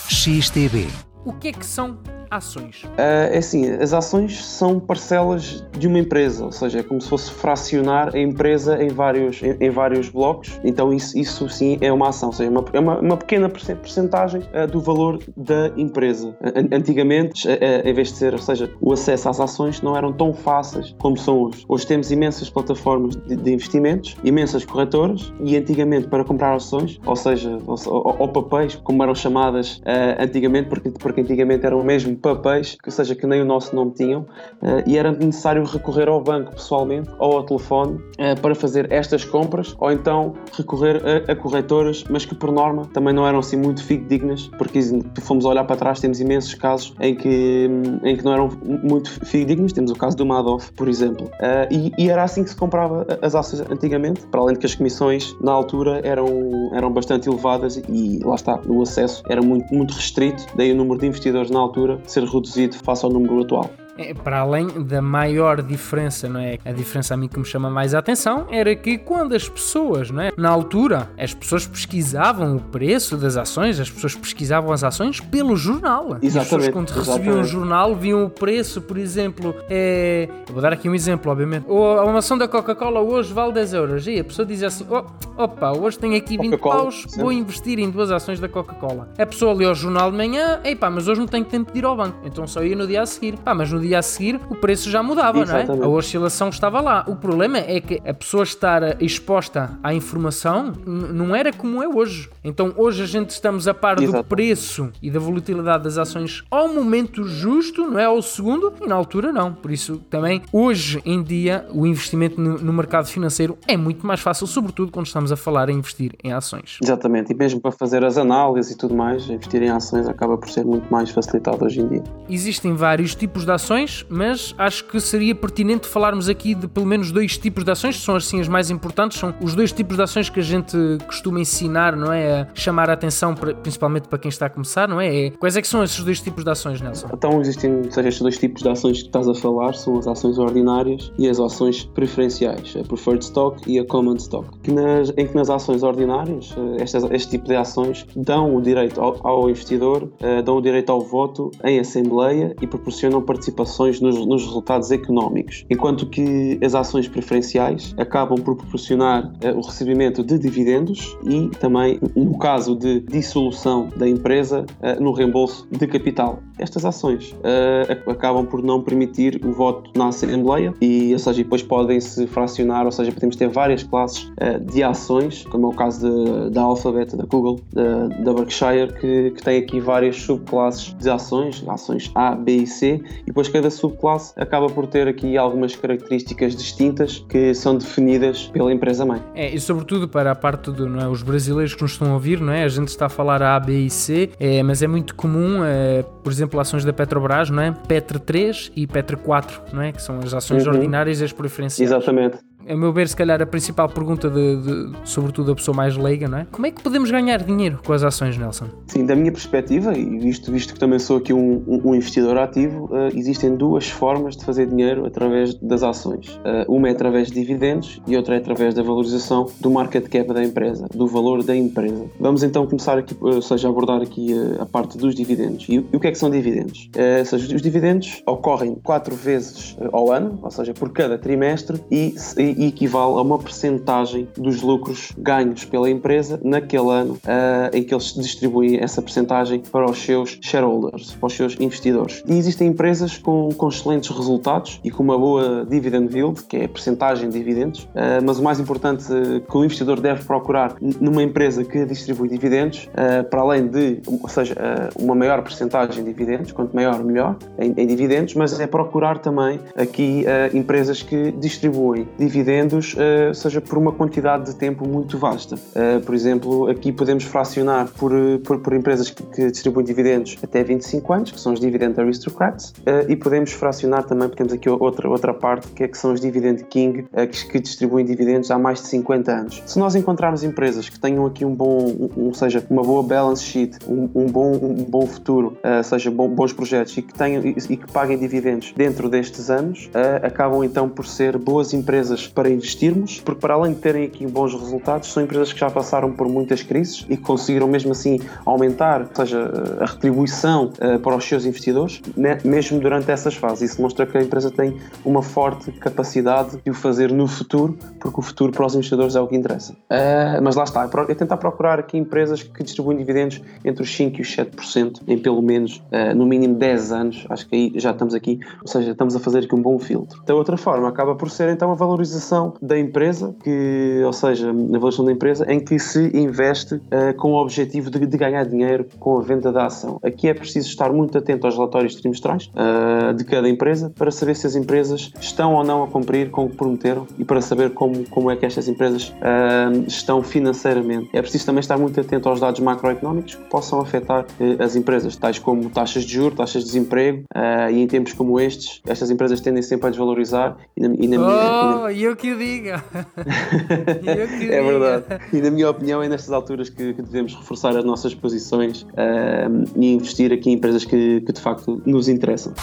XTB. 0.09 0.87
O 1.23 1.33
que 1.33 1.49
é 1.49 1.51
que 1.51 1.63
são 1.63 1.99
ações? 2.29 2.83
Uh, 2.83 3.31
é 3.31 3.37
assim, 3.37 3.69
as 3.71 3.93
ações 3.93 4.43
são 4.45 4.79
parcelas 4.79 5.65
de 5.77 5.87
uma 5.87 5.99
empresa, 5.99 6.45
ou 6.45 6.51
seja, 6.51 6.79
é 6.79 6.83
como 6.83 7.01
se 7.01 7.09
fosse 7.09 7.31
fracionar 7.31 8.15
a 8.15 8.19
empresa 8.19 8.81
em 8.81 8.89
vários, 8.89 9.41
em, 9.41 9.55
em 9.59 9.69
vários 9.69 10.09
blocos. 10.09 10.59
Então 10.63 10.93
isso, 10.93 11.17
isso 11.17 11.49
sim 11.49 11.77
é 11.81 11.91
uma 11.91 12.09
ação, 12.09 12.29
ou 12.29 12.33
seja, 12.33 12.49
uma, 12.49 12.65
é 12.73 12.79
uma, 12.79 12.99
uma 12.99 13.17
pequena 13.17 13.49
porcentagem 13.49 14.41
uh, 14.41 14.67
do 14.67 14.79
valor 14.79 15.19
da 15.35 15.71
empresa. 15.77 16.35
Antigamente, 16.71 17.47
uh, 17.47 17.51
em 17.83 17.93
vez 17.93 18.09
de 18.09 18.17
ser, 18.17 18.33
ou 18.33 18.39
seja, 18.39 18.69
o 18.79 18.93
acesso 18.93 19.29
às 19.29 19.39
ações 19.39 19.81
não 19.81 19.95
eram 19.95 20.13
tão 20.13 20.33
fáceis 20.33 20.95
como 20.99 21.17
são 21.17 21.43
hoje. 21.43 21.65
Hoje 21.67 21.87
temos 21.87 22.11
imensas 22.11 22.49
plataformas 22.49 23.15
de, 23.15 23.35
de 23.35 23.53
investimentos, 23.53 24.15
imensas 24.23 24.65
corretoras 24.65 25.33
e 25.43 25.55
antigamente 25.57 26.07
para 26.07 26.23
comprar 26.23 26.55
ações, 26.55 26.99
ou 27.05 27.15
seja, 27.15 27.57
ou, 27.65 27.77
ou, 27.87 28.15
ou 28.19 28.27
papéis, 28.27 28.75
como 28.75 29.01
eram 29.03 29.15
chamadas 29.15 29.81
antigamente, 30.19 30.69
porque, 30.69 30.91
porque 30.91 31.21
antigamente 31.21 31.65
eram 31.65 31.83
mesmo 31.83 32.18
papéis, 32.19 32.77
que 32.81 32.91
seja 32.91 33.15
que 33.15 33.25
nem 33.25 33.41
o 33.41 33.45
nosso 33.45 33.75
nome 33.75 33.91
tinham, 33.91 34.21
uh, 34.21 34.83
e 34.85 34.97
era 34.97 35.11
necessário 35.11 35.63
recorrer 35.63 36.07
ao 36.07 36.21
banco 36.21 36.51
pessoalmente 36.51 37.09
ou 37.17 37.37
ao 37.37 37.43
telefone 37.43 37.95
uh, 37.95 38.39
para 38.41 38.53
fazer 38.55 38.91
estas 38.91 39.23
compras, 39.25 39.75
ou 39.79 39.91
então 39.91 40.33
recorrer 40.53 41.01
a, 41.05 41.31
a, 41.31 41.35
corretoras, 41.35 42.03
mas 42.09 42.25
que 42.25 42.35
por 42.35 42.51
norma 42.51 42.85
também 42.93 43.13
não 43.13 43.25
eram 43.25 43.39
assim 43.39 43.57
muito 43.57 43.83
fidedignas, 43.83 44.49
porque 44.57 44.79
fomos 45.21 45.45
olhar 45.45 45.63
para 45.63 45.75
trás 45.75 45.99
temos 45.99 46.19
imensos 46.19 46.53
casos 46.53 46.93
em 46.99 47.15
que, 47.15 47.69
em 48.03 48.15
que 48.15 48.23
não 48.23 48.33
eram 48.33 48.49
muito 48.83 49.09
fidedignas, 49.25 49.73
temos 49.73 49.91
o 49.91 49.95
caso 49.95 50.17
do 50.17 50.25
Madoff, 50.25 50.71
por 50.73 50.87
exemplo, 50.87 51.27
uh, 51.27 51.71
e, 51.71 51.91
e, 51.97 52.09
era 52.09 52.23
assim 52.23 52.43
que 52.43 52.49
se 52.49 52.55
comprava 52.55 53.05
as 53.21 53.35
ações 53.35 53.61
antigamente, 53.69 54.25
para 54.27 54.41
além 54.41 54.53
de 54.53 54.59
que 54.59 54.65
as 54.65 54.75
comissões 54.75 55.35
na 55.41 55.51
altura 55.51 56.01
eram, 56.03 56.27
eram 56.73 56.91
bastante 56.91 57.29
elevadas 57.29 57.81
e 57.89 58.19
lá 58.23 58.35
está, 58.35 58.59
o 58.67 58.81
acesso 58.81 59.23
era 59.29 59.41
muito, 59.41 59.73
muito 59.73 59.93
restrito, 59.93 60.45
daí 60.55 60.71
o 60.71 60.75
número 60.75 60.99
de 60.99 61.07
investidores 61.07 61.49
na 61.49 61.59
altura 61.59 61.99
ser 62.11 62.23
reduzido 62.23 62.75
face 62.77 63.05
ao 63.05 63.11
número 63.11 63.41
atual. 63.41 63.69
É, 63.99 64.13
para 64.13 64.39
além 64.39 64.67
da 64.83 65.01
maior 65.01 65.61
diferença, 65.61 66.29
não 66.29 66.39
é? 66.39 66.57
A 66.63 66.71
diferença 66.71 67.13
a 67.13 67.17
mim 67.17 67.27
que 67.27 67.37
me 67.37 67.43
chama 67.43 67.69
mais 67.69 67.93
a 67.93 67.99
atenção 67.99 68.47
era 68.49 68.73
que 68.73 68.97
quando 68.97 69.35
as 69.35 69.49
pessoas, 69.49 70.09
não 70.09 70.21
é? 70.21 70.31
Na 70.37 70.49
altura, 70.49 71.09
as 71.17 71.33
pessoas 71.33 71.67
pesquisavam 71.67 72.55
o 72.55 72.61
preço 72.61 73.17
das 73.17 73.35
ações, 73.35 73.77
as 73.77 73.89
pessoas 73.89 74.15
pesquisavam 74.15 74.71
as 74.71 74.85
ações 74.85 75.19
pelo 75.19 75.57
jornal. 75.57 76.17
Exatamente. 76.21 76.37
As 76.37 76.43
pessoas 76.45 76.69
quando 76.69 76.89
recebiam 76.91 77.41
o 77.41 77.43
jornal 77.43 77.93
viam 77.93 78.23
o 78.23 78.29
preço, 78.29 78.81
por 78.81 78.97
exemplo, 78.97 79.53
é... 79.69 80.29
Eu 80.47 80.53
vou 80.53 80.61
dar 80.61 80.71
aqui 80.71 80.87
um 80.87 80.95
exemplo, 80.95 81.29
obviamente. 81.29 81.65
Uma 81.67 82.19
ação 82.19 82.37
da 82.37 82.47
Coca-Cola 82.47 83.01
hoje 83.01 83.33
vale 83.33 83.51
10 83.51 83.73
euros. 83.73 84.07
E 84.07 84.19
a 84.19 84.23
pessoa 84.23 84.45
dizia 84.45 84.67
assim: 84.67 84.85
oh, 84.89 85.03
opa, 85.43 85.71
hoje 85.77 85.99
tenho 85.99 86.15
aqui 86.15 86.37
20 86.37 86.57
paus, 86.57 87.05
sim. 87.07 87.21
vou 87.21 87.31
investir 87.31 87.79
em 87.79 87.89
duas 87.89 88.11
ações 88.11 88.39
da 88.39 88.47
Coca-Cola. 88.47 89.09
A 89.17 89.25
pessoa 89.25 89.53
lê 89.53 89.65
o 89.65 89.73
jornal 89.73 90.09
de 90.09 90.15
manhã, 90.15 90.61
pá, 90.79 90.89
mas 90.89 91.07
hoje 91.07 91.19
não 91.19 91.27
tenho 91.27 91.43
tempo 91.43 91.71
de 91.71 91.79
ir 91.79 91.85
ao 91.85 91.95
banco. 91.97 92.17
Então 92.23 92.47
só 92.47 92.63
ia 92.63 92.75
no 92.75 92.87
dia 92.87 93.01
a 93.01 93.05
seguir. 93.05 93.37
Pá, 93.37 93.53
mas 93.53 93.71
no 93.71 93.79
dia 93.79 93.88
dia 93.89 93.99
a 93.99 94.01
seguir 94.01 94.39
o 94.49 94.55
preço 94.55 94.89
já 94.89 95.01
mudava, 95.03 95.39
Exatamente. 95.39 95.79
não 95.79 95.83
é? 95.83 95.85
A 95.85 95.89
oscilação 95.89 96.49
estava 96.49 96.79
lá. 96.79 97.03
O 97.07 97.15
problema 97.15 97.57
é 97.57 97.81
que 97.81 98.01
a 98.05 98.13
pessoa 98.13 98.43
estar 98.43 99.01
exposta 99.01 99.77
à 99.83 99.93
informação 99.93 100.73
não 100.85 101.35
era 101.35 101.51
como 101.51 101.81
é 101.81 101.87
hoje. 101.87 102.29
Então 102.43 102.73
hoje 102.77 103.03
a 103.03 103.05
gente 103.05 103.31
estamos 103.31 103.67
a 103.67 103.73
par 103.73 104.01
Exato. 104.01 104.23
do 104.23 104.23
preço 104.23 104.91
e 105.01 105.09
da 105.09 105.19
volatilidade 105.19 105.83
das 105.83 105.97
ações 105.97 106.43
ao 106.49 106.67
momento 106.73 107.23
justo, 107.27 107.85
não 107.89 107.99
é 107.99 108.05
ao 108.05 108.21
segundo, 108.21 108.73
e 108.81 108.87
na 108.87 108.95
altura 108.95 109.31
não. 109.31 109.53
Por 109.53 109.71
isso 109.71 109.97
também 110.09 110.41
hoje 110.51 111.01
em 111.05 111.21
dia 111.21 111.65
o 111.73 111.85
investimento 111.85 112.39
no, 112.39 112.57
no 112.59 112.73
mercado 112.73 113.07
financeiro 113.07 113.57
é 113.67 113.75
muito 113.75 114.05
mais 114.05 114.19
fácil, 114.19 114.45
sobretudo 114.47 114.91
quando 114.91 115.07
estamos 115.07 115.31
a 115.31 115.35
falar 115.35 115.69
em 115.69 115.77
investir 115.77 116.13
em 116.23 116.31
ações. 116.31 116.77
Exatamente, 116.83 117.33
e 117.33 117.35
mesmo 117.35 117.59
para 117.59 117.71
fazer 117.71 118.03
as 118.03 118.17
análises 118.17 118.73
e 118.73 118.77
tudo 118.77 118.95
mais, 118.95 119.29
investir 119.29 119.63
em 119.63 119.69
ações 119.69 120.07
acaba 120.07 120.37
por 120.37 120.49
ser 120.49 120.65
muito 120.65 120.91
mais 120.91 121.09
facilitado 121.09 121.65
hoje 121.65 121.81
em 121.81 121.87
dia. 121.87 122.03
Existem 122.29 122.73
vários 122.73 123.15
tipos 123.15 123.45
de 123.45 123.51
ações 123.51 123.78
ações, 123.79 124.05
mas 124.09 124.53
acho 124.57 124.85
que 124.85 124.99
seria 124.99 125.33
pertinente 125.33 125.87
falarmos 125.87 126.29
aqui 126.29 126.53
de 126.53 126.67
pelo 126.67 126.85
menos 126.85 127.11
dois 127.11 127.37
tipos 127.37 127.63
de 127.63 127.71
ações, 127.71 127.97
que 127.97 128.03
são 128.03 128.15
assim 128.15 128.39
as 128.39 128.47
mais 128.47 128.69
importantes, 128.69 129.19
são 129.19 129.33
os 129.41 129.55
dois 129.55 129.71
tipos 129.71 129.95
de 129.95 130.03
ações 130.03 130.29
que 130.29 130.39
a 130.39 130.43
gente 130.43 130.75
costuma 131.05 131.39
ensinar, 131.39 131.95
não 131.95 132.11
é? 132.11 132.41
A 132.41 132.47
chamar 132.53 132.89
a 132.89 132.93
atenção, 132.93 133.33
principalmente 133.35 134.07
para 134.07 134.19
quem 134.19 134.29
está 134.29 134.47
a 134.47 134.49
começar, 134.49 134.87
não 134.87 134.99
é? 134.99 135.27
é 135.27 135.29
quais 135.31 135.55
é 135.55 135.61
que 135.61 135.67
são 135.67 135.83
esses 135.83 136.03
dois 136.03 136.21
tipos 136.21 136.43
de 136.43 136.49
ações, 136.49 136.81
Nelson? 136.81 137.07
Então 137.13 137.39
existem, 137.41 137.83
seja, 137.91 138.07
estes 138.07 138.21
dois 138.21 138.37
tipos 138.37 138.61
de 138.61 138.69
ações 138.69 139.01
que 139.01 139.07
estás 139.07 139.27
a 139.27 139.33
falar, 139.33 139.73
são 139.73 139.97
as 139.97 140.07
ações 140.07 140.37
ordinárias 140.37 141.11
e 141.17 141.27
as 141.27 141.39
ações 141.39 141.85
preferenciais, 141.85 142.75
a 142.75 142.83
preferred 142.83 143.23
stock 143.23 143.61
e 143.69 143.79
a 143.79 143.85
common 143.85 144.15
stock. 144.15 144.49
Nas, 144.71 145.11
em 145.17 145.27
que 145.27 145.35
nas 145.35 145.49
ações 145.49 145.83
ordinárias, 145.83 146.55
eh, 146.57 146.83
estas, 146.83 147.03
este 147.11 147.31
tipo 147.31 147.47
de 147.47 147.55
ações 147.55 148.05
dão 148.15 148.55
o 148.55 148.61
direito 148.61 148.99
ao, 148.99 149.19
ao 149.25 149.49
investidor, 149.49 150.03
uh, 150.03 150.43
dão 150.43 150.57
o 150.57 150.61
direito 150.61 150.91
ao 150.91 151.01
voto 151.01 151.51
em 151.63 151.79
assembleia 151.79 152.55
e 152.61 152.67
proporcionam 152.67 153.21
participação 153.21 153.68
nos, 153.77 154.25
nos, 154.25 154.45
resultados 154.45 154.91
económicos, 154.91 155.65
enquanto 155.69 156.05
que 156.05 156.59
as 156.63 156.73
ações 156.73 157.07
preferenciais 157.07 157.93
acabam 157.97 158.37
por 158.37 158.55
proporcionar 158.55 159.25
uh, 159.25 159.57
o 159.57 159.61
recebimento 159.61 160.23
de 160.23 160.37
dividendos 160.37 161.17
e 161.25 161.47
também, 161.59 161.99
no 162.15 162.37
caso 162.37 162.75
de 162.75 163.01
dissolução 163.01 163.89
da 163.95 164.07
empresa, 164.07 164.65
uh, 164.81 165.01
no 165.01 165.11
reembolso 165.11 165.67
de 165.71 165.85
capital. 165.87 166.39
Estas 166.57 166.85
ações 166.85 167.31
uh, 167.31 168.09
acabam 168.09 168.45
por 168.45 168.63
não 168.63 168.81
permitir 168.81 169.41
o 169.45 169.51
voto 169.51 169.91
na 169.95 170.07
Assembleia 170.07 170.73
e, 170.81 171.11
ou 171.13 171.19
seja, 171.19 171.43
depois 171.43 171.61
podem-se 171.63 172.27
fracionar, 172.27 172.85
ou 172.85 172.91
seja, 172.91 173.11
podemos 173.11 173.35
ter 173.35 173.47
várias 173.47 173.83
classes 173.83 174.31
de 174.71 174.83
ações, 174.83 175.43
como 175.45 175.67
é 175.67 175.69
o 175.69 175.73
caso 175.73 176.49
da 176.49 176.61
Alphabet, 176.61 177.15
da 177.15 177.25
Google, 177.25 177.59
da, 177.73 178.07
da 178.07 178.33
Berkshire, 178.33 178.93
que, 178.99 179.31
que 179.31 179.43
tem 179.43 179.59
aqui 179.59 179.79
várias 179.79 180.17
subclasses 180.17 180.93
de 180.93 181.09
ações, 181.09 181.63
ações 181.67 182.11
A, 182.15 182.35
B 182.35 182.57
e 182.57 182.67
C, 182.67 183.01
e 183.23 183.25
depois 183.25 183.48
cada 183.49 183.69
subclasse 183.69 184.33
acaba 184.35 184.67
por 184.67 184.87
ter 184.87 185.07
aqui 185.07 185.37
algumas 185.37 185.75
características 185.75 186.55
distintas 186.55 187.19
que 187.29 187.53
são 187.53 187.77
definidas 187.77 188.47
pela 188.47 188.71
empresa-mãe. 188.71 189.21
É, 189.35 189.49
e 189.53 189.59
sobretudo 189.59 190.07
para 190.07 190.31
a 190.31 190.35
parte 190.35 190.71
dos 190.71 190.89
é, 191.01 191.07
os 191.07 191.21
brasileiros 191.21 191.75
que 191.75 191.81
nos 191.81 191.91
estão 191.91 192.11
a 192.11 192.13
ouvir, 192.13 192.39
não 192.39 192.53
é? 192.53 192.63
A 192.63 192.69
gente 192.69 192.89
está 192.89 193.07
a 193.07 193.09
falar 193.09 193.41
A, 193.41 193.59
B 193.59 193.85
e 193.85 193.89
C, 193.89 194.29
é, 194.39 194.63
mas 194.63 194.81
é 194.81 194.87
muito 194.87 195.15
comum, 195.15 195.63
é, 195.63 196.03
por 196.23 196.31
exemplo, 196.31 196.59
ações 196.59 196.85
da 196.85 196.93
Petrobras, 196.93 197.49
não 197.49 197.61
é? 197.61 197.71
Petro 197.87 198.19
3 198.19 198.71
e 198.75 198.87
Petro 198.87 199.17
4, 199.17 199.61
não 199.73 199.81
é? 199.81 199.91
Que 199.91 200.01
são 200.01 200.19
as 200.19 200.33
ações 200.33 200.65
uhum. 200.65 200.73
ordinárias 200.73 201.21
e 201.21 201.23
as 201.23 201.33
preferenciais. 201.33 201.89
Exatamente 201.89 202.48
a 202.67 202.75
meu 202.75 202.91
ver, 202.91 203.07
se 203.07 203.15
calhar 203.15 203.41
a 203.41 203.45
principal 203.45 203.89
pergunta 203.89 204.29
de, 204.29 204.57
de, 204.57 204.91
sobretudo 205.03 205.51
a 205.51 205.55
pessoa 205.55 205.75
mais 205.75 205.95
leiga, 205.95 206.27
não 206.27 206.39
é? 206.39 206.47
Como 206.51 206.67
é 206.67 206.71
que 206.71 206.81
podemos 206.81 207.09
ganhar 207.09 207.41
dinheiro 207.41 207.79
com 207.85 207.93
as 207.93 208.03
ações, 208.03 208.37
Nelson? 208.37 208.65
Sim, 208.87 209.05
da 209.05 209.15
minha 209.15 209.31
perspectiva, 209.31 209.97
e 209.97 210.17
visto, 210.19 210.51
visto 210.51 210.73
que 210.73 210.79
também 210.79 210.99
sou 210.99 211.17
aqui 211.17 211.33
um, 211.33 211.63
um 211.67 211.95
investidor 211.95 212.37
ativo, 212.37 212.85
uh, 212.85 213.07
existem 213.15 213.55
duas 213.55 213.87
formas 213.89 214.35
de 214.35 214.45
fazer 214.45 214.67
dinheiro 214.67 215.05
através 215.05 215.53
das 215.55 215.83
ações. 215.83 216.35
Uh, 216.37 216.71
uma 216.71 216.89
é 216.89 216.91
através 216.91 217.29
de 217.29 217.39
dividendos 217.39 218.01
e 218.05 218.15
outra 218.15 218.35
é 218.35 218.37
através 218.37 218.73
da 218.73 218.83
valorização 218.83 219.47
do 219.59 219.71
market 219.71 220.07
cap 220.07 220.31
da 220.33 220.43
empresa, 220.43 220.87
do 220.93 221.07
valor 221.07 221.43
da 221.43 221.55
empresa. 221.55 222.05
Vamos 222.19 222.43
então 222.43 222.67
começar 222.67 222.97
aqui, 222.97 223.15
ou 223.19 223.41
seja, 223.41 223.69
abordar 223.69 224.01
aqui 224.01 224.33
a, 224.33 224.63
a 224.63 224.65
parte 224.65 224.97
dos 224.97 225.15
dividendos. 225.15 225.67
E, 225.69 225.75
e, 225.75 225.95
o 225.95 225.99
que 225.99 226.07
é 226.07 226.11
que 226.11 226.17
são 226.17 226.29
dividendos? 226.29 226.89
Uh, 226.95 227.19
ou 227.19 227.25
seja, 227.25 227.55
os 227.55 227.61
dividendos 227.61 228.21
ocorrem 228.25 228.75
quatro 228.75 229.15
vezes 229.15 229.77
ao 229.91 230.11
ano, 230.11 230.39
ou 230.41 230.51
seja, 230.51 230.73
por 230.73 230.91
cada 230.91 231.17
trimestre, 231.17 231.81
e, 231.89 232.13
e 232.37 232.48
e 232.57 232.67
equivale 232.67 233.13
a 233.17 233.21
uma 233.21 233.37
percentagem 233.37 234.27
dos 234.37 234.61
lucros 234.61 235.11
ganhos 235.17 235.65
pela 235.65 235.89
empresa 235.89 236.39
naquele 236.43 236.89
ano 236.89 237.13
uh, 237.13 237.75
em 237.75 237.83
que 237.83 237.93
eles 237.93 238.13
distribuem 238.13 238.79
essa 238.79 239.01
percentagem 239.01 239.61
para 239.71 239.89
os 239.89 239.99
seus 239.99 240.37
shareholders, 240.41 241.13
para 241.13 241.27
os 241.27 241.33
seus 241.33 241.59
investidores. 241.59 242.23
E 242.27 242.37
existem 242.37 242.67
empresas 242.67 243.17
com, 243.17 243.49
com 243.49 243.69
excelentes 243.69 244.09
resultados 244.09 244.79
e 244.83 244.91
com 244.91 245.03
uma 245.03 245.17
boa 245.17 245.65
dividend 245.69 246.15
yield, 246.15 246.43
que 246.43 246.57
é 246.57 246.65
a 246.65 246.69
percentagem 246.69 247.29
de 247.29 247.37
dividendos, 247.37 247.83
uh, 247.83 248.23
mas 248.23 248.39
o 248.39 248.43
mais 248.43 248.59
importante 248.59 249.05
que 249.49 249.57
o 249.57 249.63
investidor 249.63 249.99
deve 249.99 250.23
procurar 250.23 250.75
numa 250.99 251.23
empresa 251.23 251.63
que 251.63 251.85
distribui 251.85 252.29
dividendos, 252.29 252.89
uh, 252.93 253.23
para 253.29 253.41
além 253.41 253.67
de, 253.67 254.01
ou 254.05 254.27
seja, 254.27 254.55
uma 254.97 255.15
maior 255.15 255.41
percentagem 255.41 256.03
de 256.03 256.11
dividendos, 256.11 256.51
quanto 256.51 256.75
maior 256.75 257.03
melhor 257.03 257.37
em, 257.57 257.73
em 257.77 257.87
dividendos, 257.87 258.35
mas 258.35 258.59
é 258.59 258.67
procurar 258.67 259.19
também 259.19 259.59
aqui 259.75 260.25
empresas 260.53 261.01
que 261.01 261.31
distribuem 261.31 262.07
dividendos 262.17 262.38
dividendos, 262.39 262.93
uh, 262.93 263.33
seja 263.33 263.59
por 263.59 263.77
uma 263.77 263.91
quantidade 263.91 264.45
de 264.45 264.55
tempo 264.55 264.87
muito 264.87 265.17
vasta. 265.17 265.55
Uh, 265.55 265.99
por 266.05 266.15
exemplo, 266.15 266.69
aqui 266.69 266.91
podemos 266.91 267.25
fracionar 267.25 267.89
por, 267.97 268.13
eh, 268.15 268.37
por, 268.43 268.59
por 268.59 268.73
empresas 268.73 269.09
que, 269.09 269.21
que, 269.23 269.51
distribuem 269.51 269.85
dividendos 269.85 270.37
até 270.41 270.63
25 270.63 271.13
anos, 271.13 271.31
que 271.31 271.39
são 271.39 271.53
os 271.53 271.59
Dividend 271.59 271.99
Aristocrats, 271.99 272.73
e 273.07 273.15
podemos 273.15 273.51
fracionar 273.51 274.03
também, 274.03 274.27
porque 274.27 274.43
temos 274.43 274.53
aqui 274.53 274.69
outra, 274.69 275.09
outra 275.09 275.33
parte, 275.33 275.67
que 275.69 275.83
é 275.83 275.87
que 275.87 275.97
são 275.97 276.13
os 276.13 276.21
Dividend 276.21 276.63
King, 276.65 277.07
que, 277.31 277.47
que, 277.47 277.59
distribuem 277.59 278.05
dividendos 278.05 278.51
há 278.51 278.57
mais 278.57 278.81
de 278.81 278.87
50 278.87 279.31
anos. 279.31 279.63
Se 279.65 279.77
nós 279.77 279.95
encontrarmos 279.95 280.43
empresas 280.43 280.87
que 280.87 280.99
tenham 280.99 281.25
aqui 281.25 281.43
um 281.45 281.53
bom, 281.53 282.09
um, 282.17 282.33
seja, 282.33 282.63
uma 282.69 282.83
boa 282.83 283.03
balance 283.03 283.43
sheet, 283.43 283.77
um, 283.87 284.09
um 284.15 284.25
bom, 284.27 284.53
um 284.53 284.85
bom 284.85 285.05
futuro, 285.05 285.57
seja, 285.83 286.09
bom, 286.11 286.29
bons 286.29 286.53
projetos 286.53 286.97
e 286.97 287.01
que, 287.01 287.13
tenham, 287.13 287.43
e, 287.43 287.55
e, 287.69 287.77
que 287.77 287.91
paguem 287.91 288.17
dividendos 288.17 288.73
dentro 288.75 289.09
destes 289.09 289.49
anos, 289.49 289.89
acabam 290.23 290.63
então 290.63 290.87
por 290.87 291.05
ser 291.05 291.37
boas 291.37 291.73
empresas 291.73 292.28
para 292.29 292.49
investirmos, 292.49 293.19
porque 293.19 293.41
para 293.41 293.53
além 293.53 293.73
de 293.73 293.79
terem 293.79 294.05
aqui 294.05 294.25
bons 294.27 294.53
resultados, 294.53 295.11
são 295.11 295.23
empresas 295.23 295.51
que 295.51 295.59
já 295.59 295.69
passaram 295.69 296.11
por 296.11 296.27
muitas 296.27 296.63
crises 296.63 297.05
e 297.09 297.17
conseguiram 297.17 297.67
mesmo 297.67 297.91
assim 297.91 298.19
aumentar, 298.45 299.01
ou 299.01 299.15
seja, 299.15 299.51
a 299.79 299.85
retribuição 299.85 300.71
uh, 300.79 300.99
para 300.99 301.15
os 301.15 301.25
seus 301.25 301.45
investidores, 301.45 302.01
mesmo 302.43 302.79
durante 302.79 303.09
essas 303.11 303.35
fases. 303.35 303.71
Isso 303.71 303.81
mostra 303.81 304.05
que 304.05 304.17
a 304.17 304.21
empresa 304.21 304.51
tem 304.51 304.77
uma 305.03 305.21
forte 305.21 305.71
capacidade 305.71 306.57
de 306.63 306.71
o 306.71 306.73
fazer 306.73 307.11
no 307.11 307.27
futuro, 307.27 307.77
porque 307.99 308.19
o 308.19 308.23
futuro 308.23 308.51
para 308.51 308.65
os 308.65 308.75
investidores 308.75 309.15
é 309.15 309.21
o 309.21 309.27
que 309.27 309.35
interessa. 309.35 309.73
Uh, 309.73 310.41
mas 310.41 310.55
lá 310.55 310.63
está, 310.63 310.89
é 311.07 311.15
tentar 311.15 311.37
procurar 311.37 311.79
aqui 311.79 311.97
empresas 311.97 312.43
que 312.43 312.63
distribuem 312.63 312.97
dividendos 312.97 313.41
entre 313.63 313.83
os 313.83 313.89
5% 313.89 314.17
e 314.17 314.21
os 314.21 314.35
7% 314.35 315.01
em 315.07 315.17
pelo 315.17 315.41
menos, 315.41 315.77
uh, 315.91 316.15
no 316.15 316.25
mínimo 316.25 316.55
10 316.55 316.91
anos, 316.91 317.25
acho 317.29 317.47
que 317.47 317.55
aí 317.55 317.71
já 317.75 317.91
estamos 317.91 318.13
aqui, 318.13 318.39
ou 318.61 318.67
seja, 318.67 318.91
estamos 318.91 319.15
a 319.15 319.19
fazer 319.19 319.39
aqui 319.39 319.55
um 319.55 319.61
bom 319.61 319.79
filtro. 319.79 320.21
Da 320.25 320.35
outra 320.35 320.57
forma, 320.57 320.87
acaba 320.87 321.15
por 321.15 321.29
ser 321.29 321.49
então 321.49 321.71
a 321.71 321.75
valorização 321.75 322.18
valorização 322.19 322.53
da 322.61 322.77
empresa, 322.77 323.35
que, 323.43 324.01
ou 324.05 324.13
seja, 324.13 324.51
na 324.51 324.77
valorização 324.77 325.05
da 325.05 325.11
empresa 325.11 325.45
em 325.51 325.59
que 325.59 325.79
se 325.79 326.15
investe 326.15 326.75
uh, 326.75 327.13
com 327.17 327.31
o 327.31 327.41
objetivo 327.41 327.89
de, 327.89 328.05
de, 328.05 328.17
ganhar 328.17 328.43
dinheiro 328.45 328.85
com 328.99 329.17
a 329.17 329.21
venda 329.21 329.51
da 329.51 329.65
ação. 329.65 329.99
Aqui 330.03 330.27
é 330.27 330.33
preciso 330.33 330.67
estar 330.67 330.91
muito 330.91 331.17
atento 331.17 331.47
aos 331.47 331.55
relatórios 331.55 331.95
trimestrais 331.95 332.51
uh, 332.53 333.13
de 333.13 333.23
cada 333.23 333.47
empresa 333.47 333.91
para 333.97 334.11
saber 334.11 334.35
se 334.35 334.45
as 334.45 334.55
empresas 334.55 335.11
estão 335.19 335.53
ou 335.53 335.63
não 335.63 335.83
a 335.83 335.87
cumprir 335.87 336.29
com 336.29 336.45
o 336.45 336.49
que 336.49 336.57
prometeram 336.57 337.07
e 337.17 337.23
para 337.23 337.41
saber 337.41 337.71
como, 337.71 338.07
como 338.09 338.29
é 338.29 338.35
que 338.35 338.45
estas 338.45 338.67
empresas 338.67 339.09
uh, 339.09 339.83
estão 339.87 340.21
financeiramente. 340.21 341.09
É 341.13 341.21
preciso 341.21 341.45
também 341.45 341.61
estar 341.61 341.77
muito 341.77 341.99
atento 341.99 342.27
aos 342.27 342.39
dados 342.39 342.59
macroeconómicos 342.59 343.35
que 343.35 343.43
possam 343.45 343.79
afetar 343.79 344.25
as 344.59 344.75
empresas, 344.75 345.15
tais 345.15 345.39
como 345.39 345.69
taxas 345.69 346.03
de 346.03 346.13
juros, 346.13 346.37
taxas 346.37 346.63
de 346.63 346.67
desemprego 346.67 347.23
e 347.71 347.79
em 347.79 347.87
tempos 347.87 348.13
como 348.13 348.39
estes, 348.39 348.81
estas 348.87 349.09
empresas 349.09 349.39
tendem 349.39 349.61
sempre 349.61 349.87
a 349.87 349.89
desvalorizar 349.89 350.57
e 350.75 350.87
na, 350.87 350.95
e 350.95 351.07
na 351.07 351.83
oh, 351.83 351.89
eu 352.09 352.15
que 352.15 352.33
o 352.33 352.37
diga. 352.37 352.83
eu 354.05 354.27
que 354.27 354.51
é 354.51 354.61
verdade. 354.61 355.05
E 355.33 355.41
na 355.41 355.51
minha 355.51 355.69
opinião 355.69 356.01
é 356.01 356.09
nestas 356.09 356.31
alturas 356.31 356.69
que, 356.69 356.93
que 356.93 357.01
devemos 357.01 357.35
reforçar 357.35 357.75
as 357.75 357.83
nossas 357.83 358.13
posições 358.13 358.83
uh, 358.83 359.69
e 359.75 359.93
investir 359.93 360.31
aqui 360.31 360.49
em 360.49 360.53
empresas 360.53 360.85
que, 360.85 361.21
que 361.21 361.31
de 361.31 361.41
facto 361.41 361.81
nos 361.85 362.07
interessam. 362.07 362.53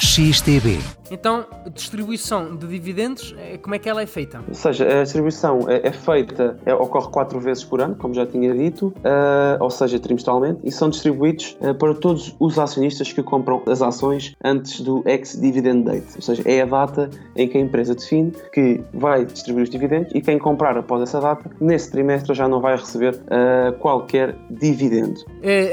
XTB. 0.00 0.78
Então, 1.10 1.46
distribuição 1.74 2.54
de 2.54 2.66
dividendos, 2.66 3.34
eh, 3.38 3.58
como 3.58 3.74
é 3.74 3.78
que 3.78 3.88
ela 3.88 4.02
é 4.02 4.06
feita? 4.06 4.42
Ou 4.46 4.54
seja, 4.54 5.00
a 5.00 5.02
distribuição 5.02 5.60
é, 5.68 5.88
é 5.88 5.92
feita, 5.92 6.58
é, 6.66 6.74
ocorre 6.74 7.10
quatro 7.10 7.40
vezes 7.40 7.64
por 7.64 7.80
ano, 7.80 7.96
como 7.96 8.12
já 8.12 8.26
tinha 8.26 8.54
dito, 8.54 8.88
uh, 8.88 9.58
ou 9.60 9.70
seja, 9.70 9.98
trimestralmente, 9.98 10.60
e 10.64 10.70
são 10.70 10.90
distribuídos 10.90 11.56
uh, 11.60 11.74
para 11.74 11.94
todos 11.94 12.36
os 12.38 12.58
acionistas 12.58 13.12
que 13.12 13.22
compram 13.22 13.62
as 13.66 13.80
ações 13.80 14.34
antes 14.44 14.80
do 14.80 15.02
ex-dividend 15.06 15.84
date. 15.84 16.08
Ou 16.16 16.22
seja, 16.22 16.42
é 16.44 16.60
a 16.60 16.66
data 16.66 17.08
em 17.34 17.48
que 17.48 17.56
a 17.56 17.60
empresa 17.60 17.94
define 17.94 18.32
que 18.52 18.80
vai 18.92 19.24
distribuir 19.24 19.64
os 19.64 19.70
dividendos 19.70 20.12
e 20.14 20.20
quem 20.20 20.38
comprar 20.38 20.76
após 20.76 21.02
essa 21.02 21.20
data, 21.20 21.50
nesse 21.60 21.90
trimestre 21.90 22.34
já 22.34 22.46
não 22.46 22.60
vai 22.60 22.76
receber 22.76 23.14
uh, 23.14 23.72
qualquer 23.78 24.36
dividendo. 24.50 25.24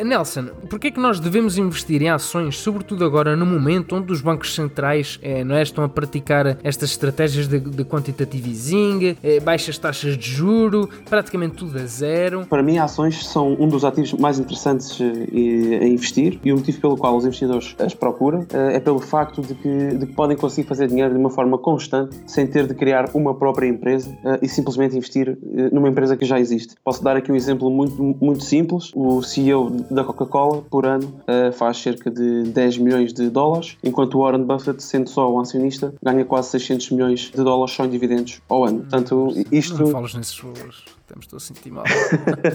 Nelson, 0.06 0.48
porquê 0.70 0.88
é 0.88 0.92
que 0.92 1.00
nós 1.00 1.20
devemos 1.20 1.58
investir 1.58 2.02
em 2.02 2.10
ações, 2.10 2.58
sobretudo 2.58 3.04
agora 3.04 3.36
no 3.36 3.46
momento 3.46 3.96
onde 3.96 4.15
os 4.16 4.22
bancos 4.22 4.56
centrais 4.56 5.20
é, 5.22 5.44
não 5.44 5.56
é, 5.56 5.62
estão 5.62 5.84
a 5.84 5.90
praticar 5.90 6.58
estas 6.64 6.92
estratégias 6.92 7.48
de, 7.48 7.60
de 7.60 7.84
quantitative 7.84 8.50
easing, 8.50 9.18
é, 9.22 9.40
baixas 9.40 9.78
taxas 9.78 10.18
de 10.18 10.30
juro, 10.30 10.90
praticamente 11.10 11.56
tudo 11.56 11.78
a 11.78 11.86
zero. 11.86 12.46
Para 12.48 12.64
mim, 12.64 12.78
ações 12.78 13.28
são 13.28 13.54
um 13.60 13.68
dos 13.68 13.84
ativos 13.84 14.14
mais 14.14 14.40
interessantes 14.40 15.00
eh, 15.02 15.84
a 15.84 15.88
investir 15.88 16.40
e 16.44 16.52
o 16.52 16.58
motivo 16.58 16.80
pelo 16.80 16.98
qual 16.98 17.16
os 17.16 17.26
investidores 17.26 17.76
as 17.80 17.94
procuram 17.94 18.46
eh, 18.54 18.78
é 18.78 18.80
pelo 18.80 19.00
facto 19.00 19.42
de 19.42 19.54
que, 19.56 19.88
de 19.96 20.06
que 20.08 20.14
podem 20.14 20.38
conseguir 20.38 20.68
fazer 20.68 20.88
dinheiro 20.88 21.14
de 21.14 21.20
uma 21.20 21.30
forma 21.30 21.58
constante 21.58 22.16
sem 22.26 22.48
ter 22.48 22.68
de 22.68 22.74
criar 22.74 23.10
uma 23.14 23.34
própria 23.34 23.68
empresa 23.68 24.16
eh, 24.24 24.40
e 24.42 24.48
simplesmente 24.48 24.96
investir 24.98 25.38
numa 25.72 25.90
empresa 25.90 26.16
que 26.16 26.26
já 26.26 26.40
existe. 26.40 26.76
Posso 26.84 27.04
dar 27.04 27.18
aqui 27.18 27.32
um 27.32 27.36
exemplo 27.36 27.70
muito, 27.70 28.02
muito 28.02 28.44
simples. 28.44 28.92
O 28.96 29.22
CEO 29.22 29.70
da 29.90 30.04
Coca-Cola, 30.04 30.62
por 30.70 30.86
ano, 30.86 31.14
faz 31.54 31.78
cerca 31.78 32.10
de 32.12 32.44
10 32.44 32.78
milhões 32.78 33.14
de 33.14 33.30
dólares, 33.30 33.78
enquanto 33.84 34.05
o 34.14 34.20
Warren 34.20 34.44
Buffett, 34.44 34.84
sendo 34.84 35.10
só 35.10 35.34
um 35.34 35.40
acionista, 35.40 35.94
ganha 36.04 36.26
quase 36.26 36.50
600 36.52 36.92
milhões 36.92 37.32
de 37.34 37.44
dólares 37.44 37.74
só 37.74 37.86
em 37.86 37.90
dividendos 37.90 38.42
ao 38.50 38.66
ano. 38.66 38.82
Portanto, 38.82 39.34
isto... 39.52 39.78
Não 39.78 39.88
falas 39.88 40.14
nesses 40.14 40.38
valores. 40.38 40.84
Estamos 41.08 41.28
a 41.32 41.40
sentir 41.40 41.72
mal. 41.72 41.84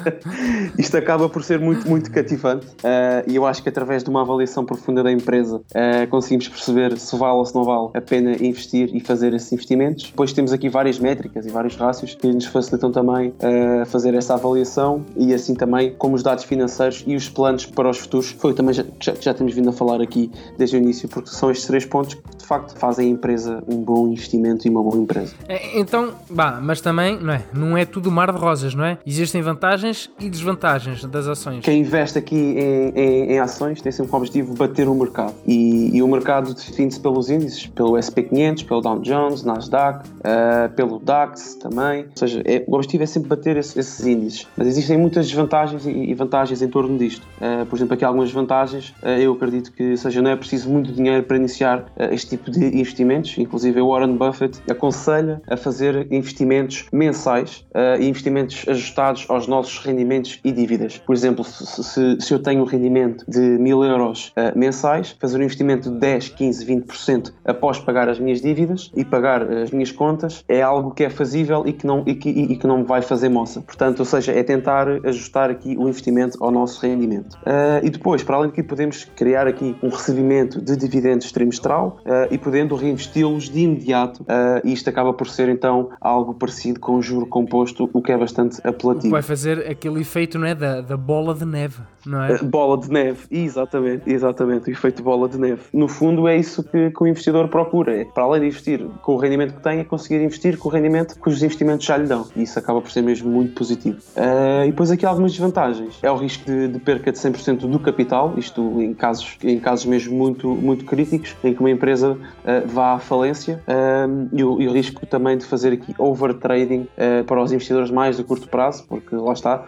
Isto 0.77 0.97
acaba 0.97 1.29
por 1.29 1.45
ser 1.45 1.61
muito, 1.61 1.89
muito 1.89 2.11
cativante 2.11 2.67
uh, 2.67 3.23
e 3.29 3.37
eu 3.37 3.47
acho 3.47 3.63
que 3.63 3.69
através 3.69 4.03
de 4.03 4.11
uma 4.11 4.23
avaliação 4.23 4.65
profunda 4.65 5.05
da 5.05 5.13
empresa 5.13 5.59
uh, 5.59 6.09
conseguimos 6.11 6.49
perceber 6.49 6.99
se 6.99 7.17
vale 7.17 7.39
ou 7.39 7.47
se 7.47 7.55
não 7.55 7.63
vale 7.63 7.91
a 7.95 8.01
pena 8.01 8.33
investir 8.45 8.91
e 8.93 8.99
fazer 8.99 9.33
esses 9.35 9.53
investimentos. 9.53 10.11
Depois 10.11 10.33
temos 10.33 10.53
aqui 10.53 10.69
várias 10.69 10.99
métricas 10.99 11.47
e 11.47 11.49
vários 11.49 11.77
rácios 11.77 12.17
que 12.17 12.27
nos 12.27 12.47
facilitam 12.47 12.91
também 12.91 13.29
uh, 13.29 13.87
fazer 13.87 14.15
essa 14.15 14.35
avaliação 14.35 15.07
e 15.17 15.33
assim 15.33 15.55
também 15.55 15.95
como 15.95 16.17
os 16.17 16.23
dados 16.25 16.43
financeiros 16.43 17.05
e 17.07 17.15
os 17.15 17.29
planos 17.29 17.67
para 17.67 17.89
os 17.89 17.99
futuros. 17.99 18.33
Foi 18.33 18.53
também 18.53 18.75
já, 18.75 18.85
já, 18.99 19.15
já 19.15 19.33
temos 19.33 19.55
vindo 19.55 19.71
a 19.71 19.73
falar 19.73 20.01
aqui 20.01 20.29
desde 20.59 20.77
o 20.77 20.79
início, 20.79 21.09
porque 21.09 21.31
são 21.31 21.53
estes 21.53 21.69
três 21.69 21.85
pontos 21.85 22.15
que 22.15 22.37
de 22.37 22.47
facto 22.47 22.77
fazem 22.77 23.07
a 23.07 23.11
empresa 23.13 23.63
um 23.69 23.77
bom 23.77 24.09
investimento 24.09 24.67
e 24.67 24.71
uma 24.71 24.83
boa 24.83 24.97
empresa. 24.97 25.37
É, 25.47 25.79
então, 25.79 26.15
bah, 26.29 26.59
mas 26.61 26.81
também 26.81 27.17
não 27.21 27.33
é, 27.33 27.45
não 27.55 27.79
é 27.79 27.85
tudo 27.85 28.11
mar 28.11 28.33
de 28.33 28.40
cor-de-rosas, 28.41 28.75
não 28.75 28.85
é? 28.85 28.99
Existem 29.07 29.43
vantagens 29.43 30.11
e 30.19 30.29
desvantagens 30.29 31.05
das 31.05 31.29
ações. 31.29 31.65
Quem 31.65 31.81
investe 31.81 32.19
aqui 32.19 32.37
em, 32.37 32.93
em, 32.95 33.33
em 33.33 33.39
ações 33.39 33.81
tem 33.81 33.93
sempre 33.93 34.11
como 34.11 34.25
objetivo 34.25 34.55
bater 34.55 34.89
o 34.89 34.95
mercado. 34.95 35.35
E, 35.47 35.97
e 35.97 36.03
o 36.03 36.09
mercado 36.09 36.55
define-se 36.55 36.99
pelos 36.99 37.31
índices, 37.31 37.67
pelo 37.67 37.93
SP500, 37.93 38.67
pelo 38.67 38.81
Dow 38.81 38.99
Jones, 39.01 39.45
Nasdaq, 39.45 40.09
uh, 40.09 40.73
pelo 40.75 40.99
DAX 40.99 41.55
também. 41.57 42.05
Ou 42.05 42.17
seja, 42.17 42.43
é, 42.45 42.65
o 42.67 42.75
objetivo 42.75 43.03
é 43.03 43.07
sempre 43.07 43.29
bater 43.29 43.57
esse, 43.57 43.79
esses 43.79 44.05
índices. 44.07 44.47
Mas 44.57 44.67
existem 44.67 44.97
muitas 44.97 45.27
desvantagens 45.27 45.87
e, 45.87 45.91
e 45.91 46.15
vantagens 46.15 46.63
em 46.63 46.69
torno 46.69 46.97
disto. 46.99 47.27
Uh, 47.37 47.67
por 47.67 47.77
exemplo, 47.77 47.95
aqui 47.95 48.05
algumas 48.05 48.33
vantagens. 48.33 48.91
Uh, 49.03 49.09
eu 49.21 49.33
acredito 49.33 49.73
que, 49.73 49.97
seja, 49.97 50.23
não 50.23 50.31
é 50.31 50.37
preciso 50.37 50.71
muito 50.71 50.93
dinheiro 50.93 51.23
para 51.25 51.37
iniciar 51.37 51.85
este 52.11 52.31
tipo 52.31 52.51
de 52.51 52.65
investimentos. 52.79 53.37
Inclusive, 53.39 53.81
o 53.81 53.91
Warren 53.91 54.17
Buffett 54.17 54.61
aconselha 54.71 55.43
a 55.49 55.57
fazer 55.57 56.07
investimentos 56.11 56.87
mensais 56.93 57.65
e 57.99 58.07
investimentos 58.07 58.30
ajustados 58.69 59.27
aos 59.29 59.47
nossos 59.47 59.79
rendimentos 59.79 60.41
e 60.45 60.53
dívidas. 60.53 60.99
Por 60.99 61.15
exemplo, 61.15 61.45
se, 61.45 61.83
se, 61.83 62.21
se 62.21 62.35
eu 62.35 62.39
tenho 62.39 62.63
um 62.63 62.67
rendimento 62.67 63.25
de 63.29 63.41
mil 63.41 63.85
euros 63.85 64.33
mensais, 64.55 65.17
fazer 65.21 65.39
um 65.39 65.43
investimento 65.43 65.91
de 65.91 65.99
10, 65.99 66.29
15, 66.31 66.67
20% 66.67 67.33
após 67.45 67.79
pagar 67.79 68.09
as 68.09 68.19
minhas 68.19 68.41
dívidas 68.41 68.91
e 68.95 69.05
pagar 69.05 69.43
as 69.43 69.71
minhas 69.71 69.93
contas 69.93 70.45
é 70.49 70.63
algo 70.63 70.93
que 70.93 71.05
é 71.05 71.11
fazível 71.11 71.65
e 71.67 71.73
que 71.73 71.87
não, 71.87 72.03
e 72.07 72.15
que, 72.15 72.29
e 72.29 72.57
que 72.57 72.67
não 72.67 72.79
me 72.79 72.85
vai 72.85 73.03
fazer 73.03 73.29
moça. 73.29 73.61
Portanto, 73.61 74.01
ou 74.01 74.05
seja, 74.05 74.33
é 74.33 74.43
tentar 74.43 74.89
ajustar 75.05 75.51
aqui 75.51 75.77
o 75.77 75.89
investimento 75.89 76.43
ao 76.43 76.51
nosso 76.51 76.81
rendimento. 76.81 77.35
Uh, 77.35 77.85
e 77.85 77.91
depois, 77.91 78.23
para 78.23 78.37
além 78.37 78.51
de 78.51 78.57
que 78.57 78.63
podemos 78.63 79.05
criar 79.05 79.47
aqui 79.47 79.77
um 79.83 79.89
recebimento 79.89 80.61
de 80.61 80.77
dividendos 80.77 81.31
trimestral 81.33 81.99
uh, 82.01 82.33
e 82.33 82.39
podendo 82.39 82.75
reinvesti-los 82.75 83.49
de 83.49 83.61
imediato, 83.61 84.23
uh, 84.23 84.61
e 84.65 84.73
isto 84.73 84.89
acaba 84.89 85.13
por 85.13 85.29
ser 85.29 85.49
então 85.49 85.91
algo 86.01 86.35
parecido 86.35 86.81
com 86.81 86.97
o 86.97 87.03
juro 87.03 87.27
composto, 87.27 87.89
o 87.93 88.03
que 88.03 88.13
é 88.13 88.17
bastante 88.21 88.61
apelativo. 88.63 89.11
Vai 89.11 89.23
fazer 89.23 89.67
aquele 89.67 90.01
efeito, 90.01 90.39
não 90.39 90.47
é? 90.47 90.55
Da, 90.55 90.81
da 90.83 90.97
bola 90.97 91.35
de 91.35 91.47
neve, 91.47 91.79
não 92.07 92.23
é? 92.23 92.39
bola 92.43 92.79
de 92.79 92.91
neve, 92.91 93.27
exatamente, 93.31 94.11
exatamente, 94.11 94.69
o 94.69 94.71
efeito 94.71 95.03
bola 95.03 95.29
de 95.29 95.39
neve. 95.39 95.63
No 95.73 95.89
fundo, 95.89 96.29
é 96.29 96.37
isso 96.37 96.63
que, 96.63 96.91
que 96.91 97.03
o 97.03 97.07
investidor 97.07 97.49
procura. 97.49 97.97
É, 97.97 98.05
para 98.05 98.25
além 98.25 98.43
de 98.43 98.47
investir 98.49 98.87
com 99.03 99.15
o 99.15 99.17
rendimento 99.17 99.55
que 99.55 99.63
tem, 99.63 99.81
é 99.81 99.85
conseguir 99.85 100.23
investir 100.23 100.59
com 100.59 100.69
o 100.69 100.73
rendimento 100.73 101.19
que 101.19 101.29
os 101.29 101.43
investimentos 101.43 101.87
já 101.87 101.97
lhe 101.97 102.07
dão. 102.07 102.27
E 102.37 102.43
isso 102.43 102.59
acaba 102.59 102.81
por 102.81 102.91
ser 102.91 103.03
mesmo 103.03 103.31
muito 103.31 103.55
positivo. 103.55 103.99
Uh, 104.17 104.65
e 104.67 104.71
depois 104.71 104.91
aqui 104.91 105.07
algumas 105.07 105.33
desvantagens. 105.33 105.99
É 106.03 106.11
o 106.11 106.17
risco 106.17 106.45
de, 106.45 106.69
de 106.69 106.79
perca 106.79 107.11
de 107.11 107.19
100% 107.19 107.69
do 107.69 107.79
capital, 107.79 108.35
isto 108.37 108.61
em 108.83 108.93
casos, 108.93 109.39
em 109.43 109.59
casos 109.59 109.87
mesmo 109.87 110.15
muito, 110.15 110.49
muito 110.49 110.85
críticos, 110.85 111.35
em 111.43 111.55
que 111.55 111.61
uma 111.61 111.71
empresa 111.71 112.13
uh, 112.13 112.19
vá 112.67 112.95
à 112.95 112.99
falência. 112.99 113.63
Uh, 113.67 114.29
e, 114.33 114.45
o, 114.45 114.61
e, 114.61 114.69
o, 114.69 114.73
risco 114.73 115.07
também 115.07 115.39
de 115.39 115.45
fazer 115.45 115.73
aqui 115.73 115.95
overtrading 115.99 116.87
para 117.27 117.43
os 117.43 117.53
investidores 117.53 117.91
mais 117.91 118.10
de 118.17 118.25
curto 118.25 118.49
prazo, 118.49 118.85
porque 118.89 119.15
lá 119.15 119.33
está, 119.33 119.65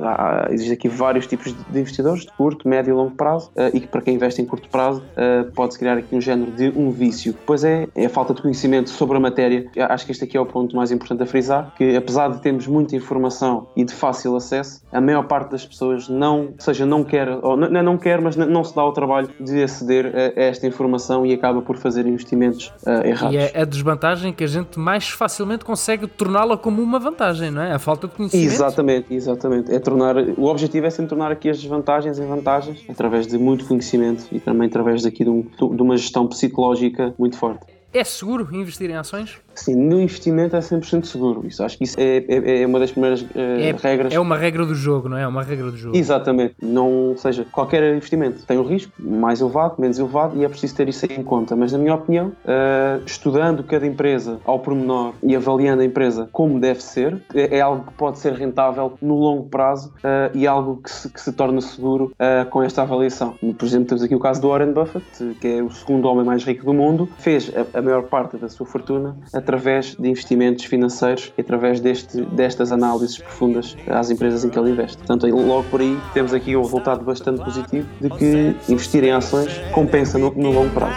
há, 0.00 0.48
existe 0.50 0.72
aqui 0.72 0.88
vários 0.88 1.26
tipos 1.26 1.54
de 1.70 1.80
investidores, 1.80 2.22
de 2.22 2.32
curto, 2.32 2.68
médio 2.68 2.90
e 2.90 2.94
longo 2.94 3.14
prazo, 3.14 3.50
e 3.72 3.80
que 3.80 3.86
para 3.86 4.00
quem 4.00 4.14
investe 4.14 4.40
em 4.40 4.46
curto 4.46 4.68
prazo 4.68 5.02
pode-se 5.54 5.78
criar 5.78 5.96
aqui 5.98 6.14
um 6.14 6.20
género 6.20 6.50
de 6.52 6.72
um 6.76 6.90
vício. 6.90 7.34
Pois 7.46 7.64
é, 7.64 7.86
é 7.94 8.06
a 8.06 8.08
falta 8.08 8.34
de 8.34 8.42
conhecimento 8.42 8.90
sobre 8.90 9.16
a 9.16 9.20
matéria. 9.20 9.66
Acho 9.88 10.06
que 10.06 10.12
este 10.12 10.24
aqui 10.24 10.36
é 10.36 10.40
o 10.40 10.46
ponto 10.46 10.74
mais 10.76 10.90
importante 10.90 11.22
a 11.22 11.26
frisar, 11.26 11.72
que 11.76 11.96
apesar 11.96 12.28
de 12.28 12.40
termos 12.40 12.66
muita 12.66 12.96
informação 12.96 13.68
e 13.76 13.84
de 13.84 13.92
fácil 13.94 14.36
acesso, 14.36 14.82
a 14.92 15.00
maior 15.00 15.24
parte 15.24 15.50
das 15.50 15.64
pessoas 15.64 16.08
não, 16.08 16.54
seja, 16.58 16.86
não 16.86 17.04
quer, 17.04 17.28
ou 17.28 17.56
não, 17.56 17.82
não 17.82 17.98
quer, 17.98 18.20
mas 18.20 18.36
não 18.36 18.64
se 18.64 18.74
dá 18.74 18.84
o 18.84 18.92
trabalho 18.92 19.28
de 19.40 19.62
aceder 19.62 20.12
a, 20.14 20.40
esta 20.40 20.66
informação 20.66 21.24
e 21.26 21.32
acaba 21.32 21.62
por 21.62 21.76
fazer 21.76 22.06
investimentos 22.06 22.72
uh, 22.86 23.06
errados. 23.06 23.34
E 23.34 23.38
é 23.38 23.52
a 23.60 23.64
desvantagem 23.64 24.32
que 24.32 24.44
a 24.44 24.46
gente 24.46 24.78
mais 24.78 25.08
facilmente 25.08 25.64
consegue 25.64 26.06
torná-la 26.06 26.56
como 26.56 26.82
uma 26.82 26.98
vantagem, 26.98 27.50
não 27.50 27.62
é? 27.62 27.72
Falta 27.84 28.08
de 28.08 28.14
conhecimento. 28.14 28.50
Exatamente, 28.50 29.14
exatamente. 29.14 29.70
É 29.70 29.78
tornar, 29.78 30.16
o 30.16 30.44
objetivo 30.44 30.86
é 30.86 30.90
sempre 30.90 31.10
tornar 31.10 31.30
aqui 31.30 31.50
as 31.50 31.60
desvantagens 31.60 32.18
em 32.18 32.26
vantagens 32.26 32.82
através 32.88 33.26
de 33.26 33.36
muito 33.36 33.66
conhecimento 33.66 34.24
e 34.32 34.40
também 34.40 34.68
através 34.68 35.02
daqui 35.02 35.22
de, 35.22 35.28
um, 35.28 35.42
de 35.42 35.82
uma 35.82 35.94
gestão 35.94 36.26
psicológica 36.26 37.14
muito 37.18 37.36
forte. 37.36 37.66
É 37.92 38.02
seguro 38.02 38.48
investir 38.56 38.88
em 38.88 38.96
ações? 38.96 39.38
Sim, 39.54 39.76
no 39.76 40.00
investimento 40.00 40.56
é 40.56 40.58
100% 40.58 41.04
seguro. 41.04 41.46
Isso, 41.46 41.62
acho 41.62 41.78
que 41.78 41.84
isso 41.84 41.96
é, 41.98 42.24
é, 42.28 42.62
é 42.62 42.66
uma 42.66 42.78
das 42.78 42.90
primeiras 42.90 43.22
uh, 43.22 43.28
é, 43.34 43.74
regras. 43.80 44.12
É 44.12 44.20
uma 44.20 44.36
regra 44.36 44.66
do 44.66 44.74
jogo, 44.74 45.08
não 45.08 45.16
é? 45.16 45.22
É 45.22 45.26
uma 45.26 45.42
regra 45.42 45.70
do 45.70 45.76
jogo. 45.76 45.96
Exatamente. 45.96 46.54
Não, 46.62 47.10
ou 47.10 47.16
seja, 47.16 47.46
qualquer 47.50 47.94
investimento 47.94 48.44
tem 48.46 48.58
um 48.58 48.64
risco 48.64 48.92
mais 48.98 49.40
elevado, 49.40 49.76
menos 49.78 49.98
elevado, 49.98 50.36
e 50.36 50.44
é 50.44 50.48
preciso 50.48 50.74
ter 50.74 50.88
isso 50.88 51.06
em 51.06 51.22
conta. 51.22 51.54
Mas, 51.54 51.72
na 51.72 51.78
minha 51.78 51.94
opinião, 51.94 52.28
uh, 52.28 53.02
estudando 53.06 53.62
cada 53.62 53.86
empresa 53.86 54.40
ao 54.44 54.58
pormenor 54.58 55.14
e 55.22 55.34
avaliando 55.36 55.82
a 55.82 55.84
empresa 55.84 56.28
como 56.32 56.58
deve 56.58 56.82
ser, 56.82 57.20
é, 57.34 57.58
é 57.58 57.60
algo 57.60 57.84
que 57.84 57.92
pode 57.94 58.18
ser 58.18 58.32
rentável 58.32 58.94
no 59.00 59.14
longo 59.18 59.48
prazo 59.48 59.92
uh, 59.98 60.36
e 60.36 60.46
algo 60.46 60.80
que 60.82 60.90
se, 60.90 61.08
que 61.08 61.20
se 61.20 61.32
torna 61.32 61.60
seguro 61.60 62.12
com 62.50 62.62
esta 62.62 62.82
avaliação. 62.82 63.34
Por 63.58 63.66
exemplo, 63.66 63.88
temos 63.88 64.02
aqui 64.02 64.14
o 64.14 64.18
caso 64.18 64.40
do 64.40 64.48
Warren 64.48 64.72
Buffett, 64.72 65.04
que 65.40 65.46
é 65.46 65.62
o 65.62 65.70
segundo 65.70 66.08
homem 66.08 66.24
mais 66.24 66.44
rico 66.44 66.64
do 66.64 66.72
mundo, 66.72 67.08
fez 67.18 67.50
a, 67.54 67.78
a 67.78 67.82
maior 67.82 68.04
parte 68.04 68.36
da 68.36 68.48
sua 68.48 68.66
fortuna 68.66 69.16
através 69.44 69.94
de 69.94 70.08
investimentos 70.08 70.64
financeiros 70.64 71.32
e 71.36 71.40
através 71.42 71.78
deste, 71.78 72.22
destas 72.22 72.72
análises 72.72 73.18
profundas 73.18 73.76
às 73.86 74.10
empresas 74.10 74.42
em 74.42 74.48
que 74.48 74.58
ele 74.58 74.70
investe. 74.70 74.96
Portanto, 74.96 75.26
logo 75.26 75.64
por 75.64 75.82
aí 75.82 75.98
temos 76.14 76.32
aqui 76.32 76.56
um 76.56 76.62
resultado 76.62 77.04
bastante 77.04 77.44
positivo 77.44 77.86
de 78.00 78.08
que 78.08 78.56
investir 78.68 79.04
em 79.04 79.12
ações 79.12 79.52
compensa 79.72 80.18
no, 80.18 80.30
no 80.30 80.50
longo 80.50 80.70
prazo. 80.70 80.94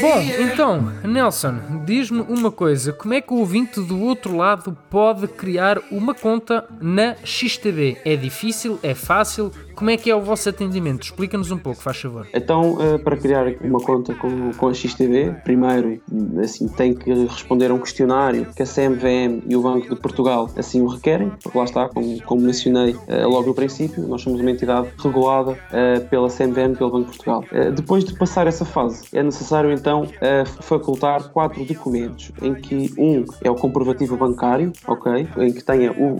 Bom, 0.00 0.20
então, 0.40 0.92
Nelson, 1.06 1.84
diz-me 1.84 2.20
uma 2.22 2.50
coisa: 2.50 2.90
como 2.92 3.12
é 3.12 3.20
que 3.20 3.32
o 3.32 3.36
ouvinte 3.36 3.78
do 3.78 4.00
outro 4.00 4.36
lado 4.36 4.76
pode 4.88 5.28
criar 5.28 5.78
uma 5.90 6.14
conta 6.14 6.64
na 6.80 7.14
XTB? 7.22 7.98
É 8.04 8.16
difícil? 8.16 8.78
É 8.82 8.94
fácil? 8.94 9.52
Como 9.74 9.90
é 9.90 9.96
que 9.96 10.08
é 10.08 10.14
o 10.14 10.20
vosso 10.20 10.48
atendimento? 10.48 11.02
Explica-nos 11.02 11.50
um 11.50 11.58
pouco, 11.58 11.82
faz 11.82 12.00
favor. 12.00 12.26
Então, 12.32 12.74
uh, 12.74 12.98
para 12.98 13.16
criar 13.16 13.46
uma 13.60 13.80
conta 13.80 14.14
com, 14.14 14.52
com 14.52 14.68
a 14.68 14.72
XTB, 14.72 15.34
primeiro 15.44 16.00
assim, 16.42 16.68
tem 16.68 16.94
que 16.94 17.12
responder 17.12 17.70
a 17.70 17.74
um 17.74 17.80
questionário 17.80 18.46
que 18.54 18.62
a 18.62 18.66
CMVM 18.66 19.42
e 19.46 19.56
o 19.56 19.60
Banco 19.60 19.94
de 19.94 20.00
Portugal 20.00 20.48
assim 20.56 20.80
o 20.80 20.86
requerem, 20.86 21.30
porque 21.42 21.58
lá 21.58 21.64
está, 21.64 21.88
como, 21.88 22.22
como 22.22 22.40
mencionei 22.40 22.92
uh, 22.92 23.28
logo 23.28 23.48
no 23.48 23.54
princípio, 23.54 24.06
nós 24.06 24.22
somos 24.22 24.40
uma 24.40 24.50
entidade 24.50 24.88
regulada 24.96 25.52
uh, 25.52 26.08
pela 26.08 26.28
CMVM 26.28 26.72
e 26.72 26.76
pelo 26.76 26.90
Banco 26.90 27.10
de 27.10 27.16
Portugal. 27.18 27.44
depois 27.74 28.04
de 28.04 28.16
passar 28.16 28.46
essa 28.46 28.64
fase, 28.64 29.04
é 29.12 29.22
necessário 29.22 29.72
então 29.72 30.06
facultar 30.60 30.93
quatro 31.32 31.64
documentos, 31.64 32.32
em 32.42 32.54
que 32.54 32.92
um 32.98 33.24
é 33.42 33.50
o 33.50 33.54
comprovativo 33.54 34.16
bancário, 34.16 34.72
ok, 34.86 35.28
em 35.38 35.52
que 35.52 35.62
tenha 35.62 35.92
o, 35.92 36.16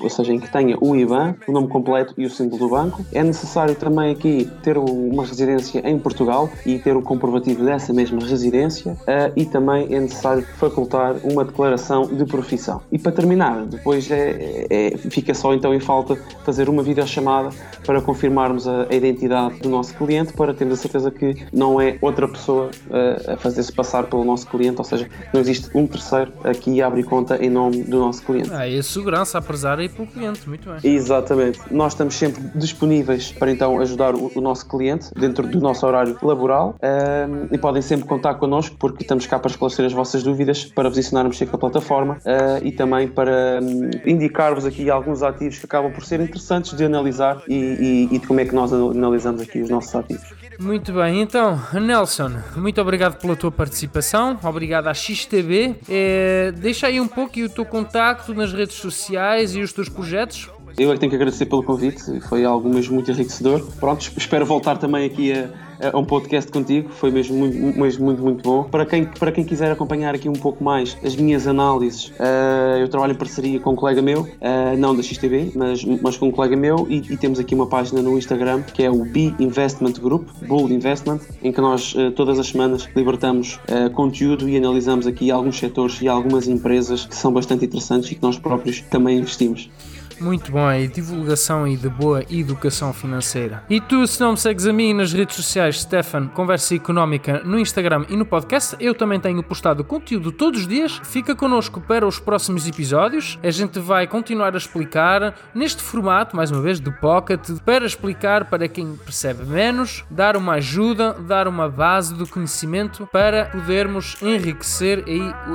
ou 0.00 0.10
seja, 0.10 0.32
em 0.32 0.38
que 0.38 0.50
tenha 0.50 0.76
o 0.80 0.94
IBAN, 0.96 1.34
o 1.46 1.52
nome 1.52 1.68
completo 1.68 2.14
e 2.16 2.26
o 2.26 2.30
símbolo 2.30 2.58
do 2.58 2.68
banco. 2.68 3.04
É 3.12 3.22
necessário 3.22 3.74
também 3.74 4.12
aqui 4.12 4.50
ter 4.62 4.78
uma 4.78 5.24
residência 5.24 5.80
em 5.88 5.98
Portugal 5.98 6.50
e 6.64 6.78
ter 6.78 6.96
o 6.96 7.02
comprovativo 7.02 7.64
dessa 7.64 7.92
mesma 7.92 8.20
residência 8.20 8.92
uh, 8.92 9.32
e 9.34 9.44
também 9.44 9.94
é 9.94 10.00
necessário 10.00 10.46
facultar 10.56 11.16
uma 11.24 11.44
declaração 11.44 12.06
de 12.06 12.24
profissão. 12.24 12.80
E 12.90 12.98
para 12.98 13.12
terminar, 13.12 13.66
depois 13.66 14.10
é, 14.10 14.66
é, 14.70 14.96
fica 14.96 15.34
só 15.34 15.54
então 15.54 15.74
em 15.74 15.80
falta 15.80 16.16
fazer 16.44 16.68
uma 16.68 16.82
videochamada 16.82 17.50
para 17.84 18.00
confirmarmos 18.00 18.66
a, 18.66 18.86
a, 18.90 18.94
identidade 18.94 19.60
do 19.60 19.68
nosso 19.68 19.94
cliente 19.94 20.32
para 20.32 20.52
termos 20.54 20.78
a 20.78 20.82
certeza 20.82 21.10
que 21.10 21.46
não 21.52 21.80
é 21.80 21.98
outra 22.00 22.28
pessoa 22.28 22.70
uh, 22.90 23.32
a 23.32 23.36
fazer-se 23.36 23.72
passar 23.72 24.05
pelo 24.06 24.24
nosso 24.24 24.46
cliente, 24.46 24.78
ou 24.78 24.84
seja, 24.84 25.08
não 25.32 25.40
existe 25.40 25.70
um 25.74 25.86
terceiro 25.86 26.32
aqui 26.44 26.80
a 26.80 26.86
abrir 26.86 27.04
conta 27.04 27.36
em 27.42 27.50
nome 27.50 27.82
do 27.84 27.98
nosso 27.98 28.22
cliente. 28.22 28.50
Ah, 28.52 28.66
e 28.66 28.78
a 28.78 28.82
segurança 28.82 29.38
a 29.38 29.42
prezar 29.42 29.78
aí 29.78 29.88
pelo 29.88 30.06
cliente, 30.06 30.48
muito 30.48 30.68
bem. 30.68 30.78
Exatamente. 30.82 31.60
Nós 31.70 31.92
estamos 31.92 32.14
sempre 32.14 32.42
disponíveis 32.54 33.32
para 33.32 33.50
então 33.50 33.78
ajudar 33.80 34.14
o, 34.14 34.30
o 34.34 34.40
nosso 34.40 34.66
cliente 34.68 35.10
dentro 35.14 35.46
do 35.46 35.60
nosso 35.60 35.86
horário 35.86 36.16
laboral 36.22 36.76
uh, 36.76 37.48
e 37.52 37.58
podem 37.58 37.82
sempre 37.82 38.06
contar 38.06 38.34
connosco 38.34 38.76
porque 38.78 39.02
estamos 39.02 39.26
cá 39.26 39.38
para 39.38 39.50
esclarecer 39.50 39.84
as 39.84 39.92
vossas 39.92 40.22
dúvidas, 40.22 40.64
para 40.64 40.88
vos 40.88 40.98
ensinar 40.98 41.22
a 41.22 41.24
mexer 41.24 41.46
com 41.46 41.56
a 41.56 41.58
plataforma 41.58 42.18
uh, 42.18 42.64
e 42.64 42.72
também 42.72 43.08
para 43.08 43.60
um, 43.62 43.90
indicar-vos 44.04 44.64
aqui 44.64 44.90
alguns 44.90 45.22
ativos 45.22 45.58
que 45.58 45.66
acabam 45.66 45.92
por 45.92 46.04
ser 46.04 46.20
interessantes 46.20 46.76
de 46.76 46.84
analisar 46.84 47.42
e, 47.48 47.54
e, 47.54 48.08
e 48.12 48.18
de 48.18 48.26
como 48.26 48.40
é 48.40 48.44
que 48.44 48.54
nós 48.54 48.72
analisamos 48.72 49.40
aqui 49.40 49.60
os 49.60 49.70
nossos 49.70 49.94
ativos. 49.94 50.46
Muito 50.58 50.92
bem, 50.92 51.20
então, 51.20 51.60
Nelson, 51.74 52.32
muito 52.56 52.80
obrigado 52.80 53.20
pela 53.20 53.36
tua 53.36 53.52
participação, 53.52 53.95
obrigado 54.42 54.88
à 54.88 54.94
XTB. 54.94 55.76
É, 55.88 56.52
deixa 56.56 56.86
aí 56.86 57.00
um 57.00 57.08
pouco 57.08 57.38
o 57.40 57.48
teu 57.48 57.64
contacto 57.64 58.34
nas 58.34 58.52
redes 58.52 58.76
sociais 58.76 59.54
e 59.54 59.60
os 59.60 59.72
teus 59.72 59.88
projetos. 59.88 60.50
Eu 60.78 60.90
é 60.90 60.94
que 60.94 61.00
tenho 61.00 61.08
que 61.08 61.16
agradecer 61.16 61.46
pelo 61.46 61.62
convite, 61.62 62.20
foi 62.28 62.44
algo 62.44 62.68
mesmo 62.68 62.94
muito 62.94 63.10
enriquecedor. 63.10 63.64
Pronto, 63.80 64.12
espero 64.14 64.44
voltar 64.44 64.76
também 64.76 65.06
aqui 65.06 65.32
a, 65.32 65.48
a 65.90 65.98
um 65.98 66.04
podcast 66.04 66.52
contigo, 66.52 66.90
foi 66.90 67.10
mesmo 67.10 67.34
muito, 67.34 67.80
mesmo 67.80 68.04
muito, 68.04 68.22
muito 68.22 68.42
bom. 68.42 68.64
Para 68.64 68.84
quem, 68.84 69.06
para 69.06 69.32
quem 69.32 69.42
quiser 69.42 69.70
acompanhar 69.72 70.14
aqui 70.14 70.28
um 70.28 70.34
pouco 70.34 70.62
mais 70.62 70.94
as 71.02 71.16
minhas 71.16 71.46
análises, 71.46 72.08
uh, 72.20 72.78
eu 72.78 72.88
trabalho 72.88 73.12
em 73.12 73.16
parceria 73.16 73.58
com 73.58 73.72
um 73.72 73.74
colega 73.74 74.02
meu, 74.02 74.20
uh, 74.20 74.76
não 74.76 74.94
da 74.94 75.02
XTV, 75.02 75.52
mas, 75.54 75.82
mas 75.82 76.18
com 76.18 76.28
um 76.28 76.30
colega 76.30 76.54
meu, 76.54 76.86
e, 76.90 76.96
e, 77.10 77.16
temos 77.16 77.38
aqui 77.38 77.54
uma 77.54 77.66
página 77.66 78.02
no 78.02 78.18
Instagram 78.18 78.62
que 78.62 78.82
é 78.82 78.90
o 78.90 79.02
B 79.02 79.34
Investment 79.40 79.94
Group, 79.94 80.28
Bull 80.46 80.70
Investment, 80.70 81.20
em 81.42 81.52
que 81.52 81.60
nós 81.60 81.94
uh, 81.94 82.10
todas 82.10 82.38
as 82.38 82.48
semanas 82.48 82.86
libertamos 82.94 83.58
conteúdo 83.94 84.46
e 84.46 84.56
analisamos 84.56 85.06
aqui 85.06 85.30
alguns 85.30 85.58
setores 85.58 86.02
e 86.02 86.08
algumas 86.08 86.46
empresas 86.48 87.06
que 87.06 87.16
são 87.16 87.32
bastante 87.32 87.64
interessantes 87.64 88.10
e 88.10 88.14
que 88.14 88.22
nós 88.22 88.38
próprios 88.38 88.82
também 88.82 89.18
investimos. 89.18 89.70
Muito 90.20 90.50
bom, 90.50 90.70
e 90.72 90.88
divulgação 90.88 91.66
e 91.66 91.76
de 91.76 91.88
boa 91.88 92.22
educação 92.30 92.92
financeira. 92.92 93.62
E 93.68 93.80
tu, 93.80 94.06
se 94.06 94.20
não 94.20 94.32
me 94.32 94.38
segues 94.38 94.66
a 94.66 94.72
mim 94.72 94.94
nas 94.94 95.12
redes 95.12 95.36
sociais, 95.36 95.82
Stefan, 95.82 96.28
Conversa 96.28 96.74
Económica, 96.74 97.42
no 97.44 97.58
Instagram 97.58 98.04
e 98.08 98.16
no 98.16 98.24
podcast, 98.24 98.76
eu 98.80 98.94
também 98.94 99.20
tenho 99.20 99.42
postado 99.42 99.84
conteúdo 99.84 100.32
todos 100.32 100.60
os 100.60 100.68
dias. 100.68 101.00
Fica 101.04 101.34
connosco 101.34 101.80
para 101.80 102.06
os 102.06 102.18
próximos 102.18 102.66
episódios. 102.66 103.38
A 103.42 103.50
gente 103.50 103.78
vai 103.78 104.06
continuar 104.06 104.54
a 104.54 104.58
explicar 104.58 105.34
neste 105.54 105.82
formato, 105.82 106.34
mais 106.34 106.50
uma 106.50 106.62
vez, 106.62 106.80
do 106.80 106.92
Pocket, 106.92 107.40
para 107.64 107.84
explicar 107.84 108.46
para 108.46 108.68
quem 108.68 108.96
percebe 108.96 109.44
menos, 109.44 110.04
dar 110.10 110.36
uma 110.36 110.54
ajuda, 110.54 111.12
dar 111.12 111.46
uma 111.46 111.68
base 111.68 112.14
do 112.14 112.26
conhecimento 112.26 113.06
para 113.12 113.46
podermos 113.46 114.16
enriquecer 114.22 115.04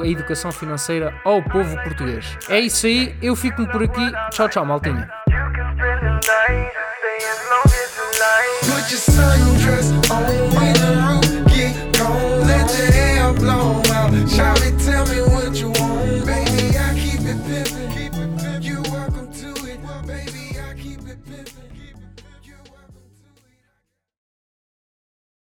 a 0.02 0.08
educação 0.08 0.52
financeira 0.52 1.14
ao 1.26 1.42
povo 1.42 1.76
português. 1.84 2.38
É 2.48 2.60
isso 2.60 2.86
aí, 2.86 3.16
eu 3.22 3.36
fico 3.36 3.66
por 3.68 3.84
aqui. 3.84 4.12
Tchau, 4.32 4.51
tchau, 4.52 4.66
maltinha. 4.66 5.08
Put 8.68 8.92
your 8.92 9.00
sundress 9.00 9.92
on 10.12 10.41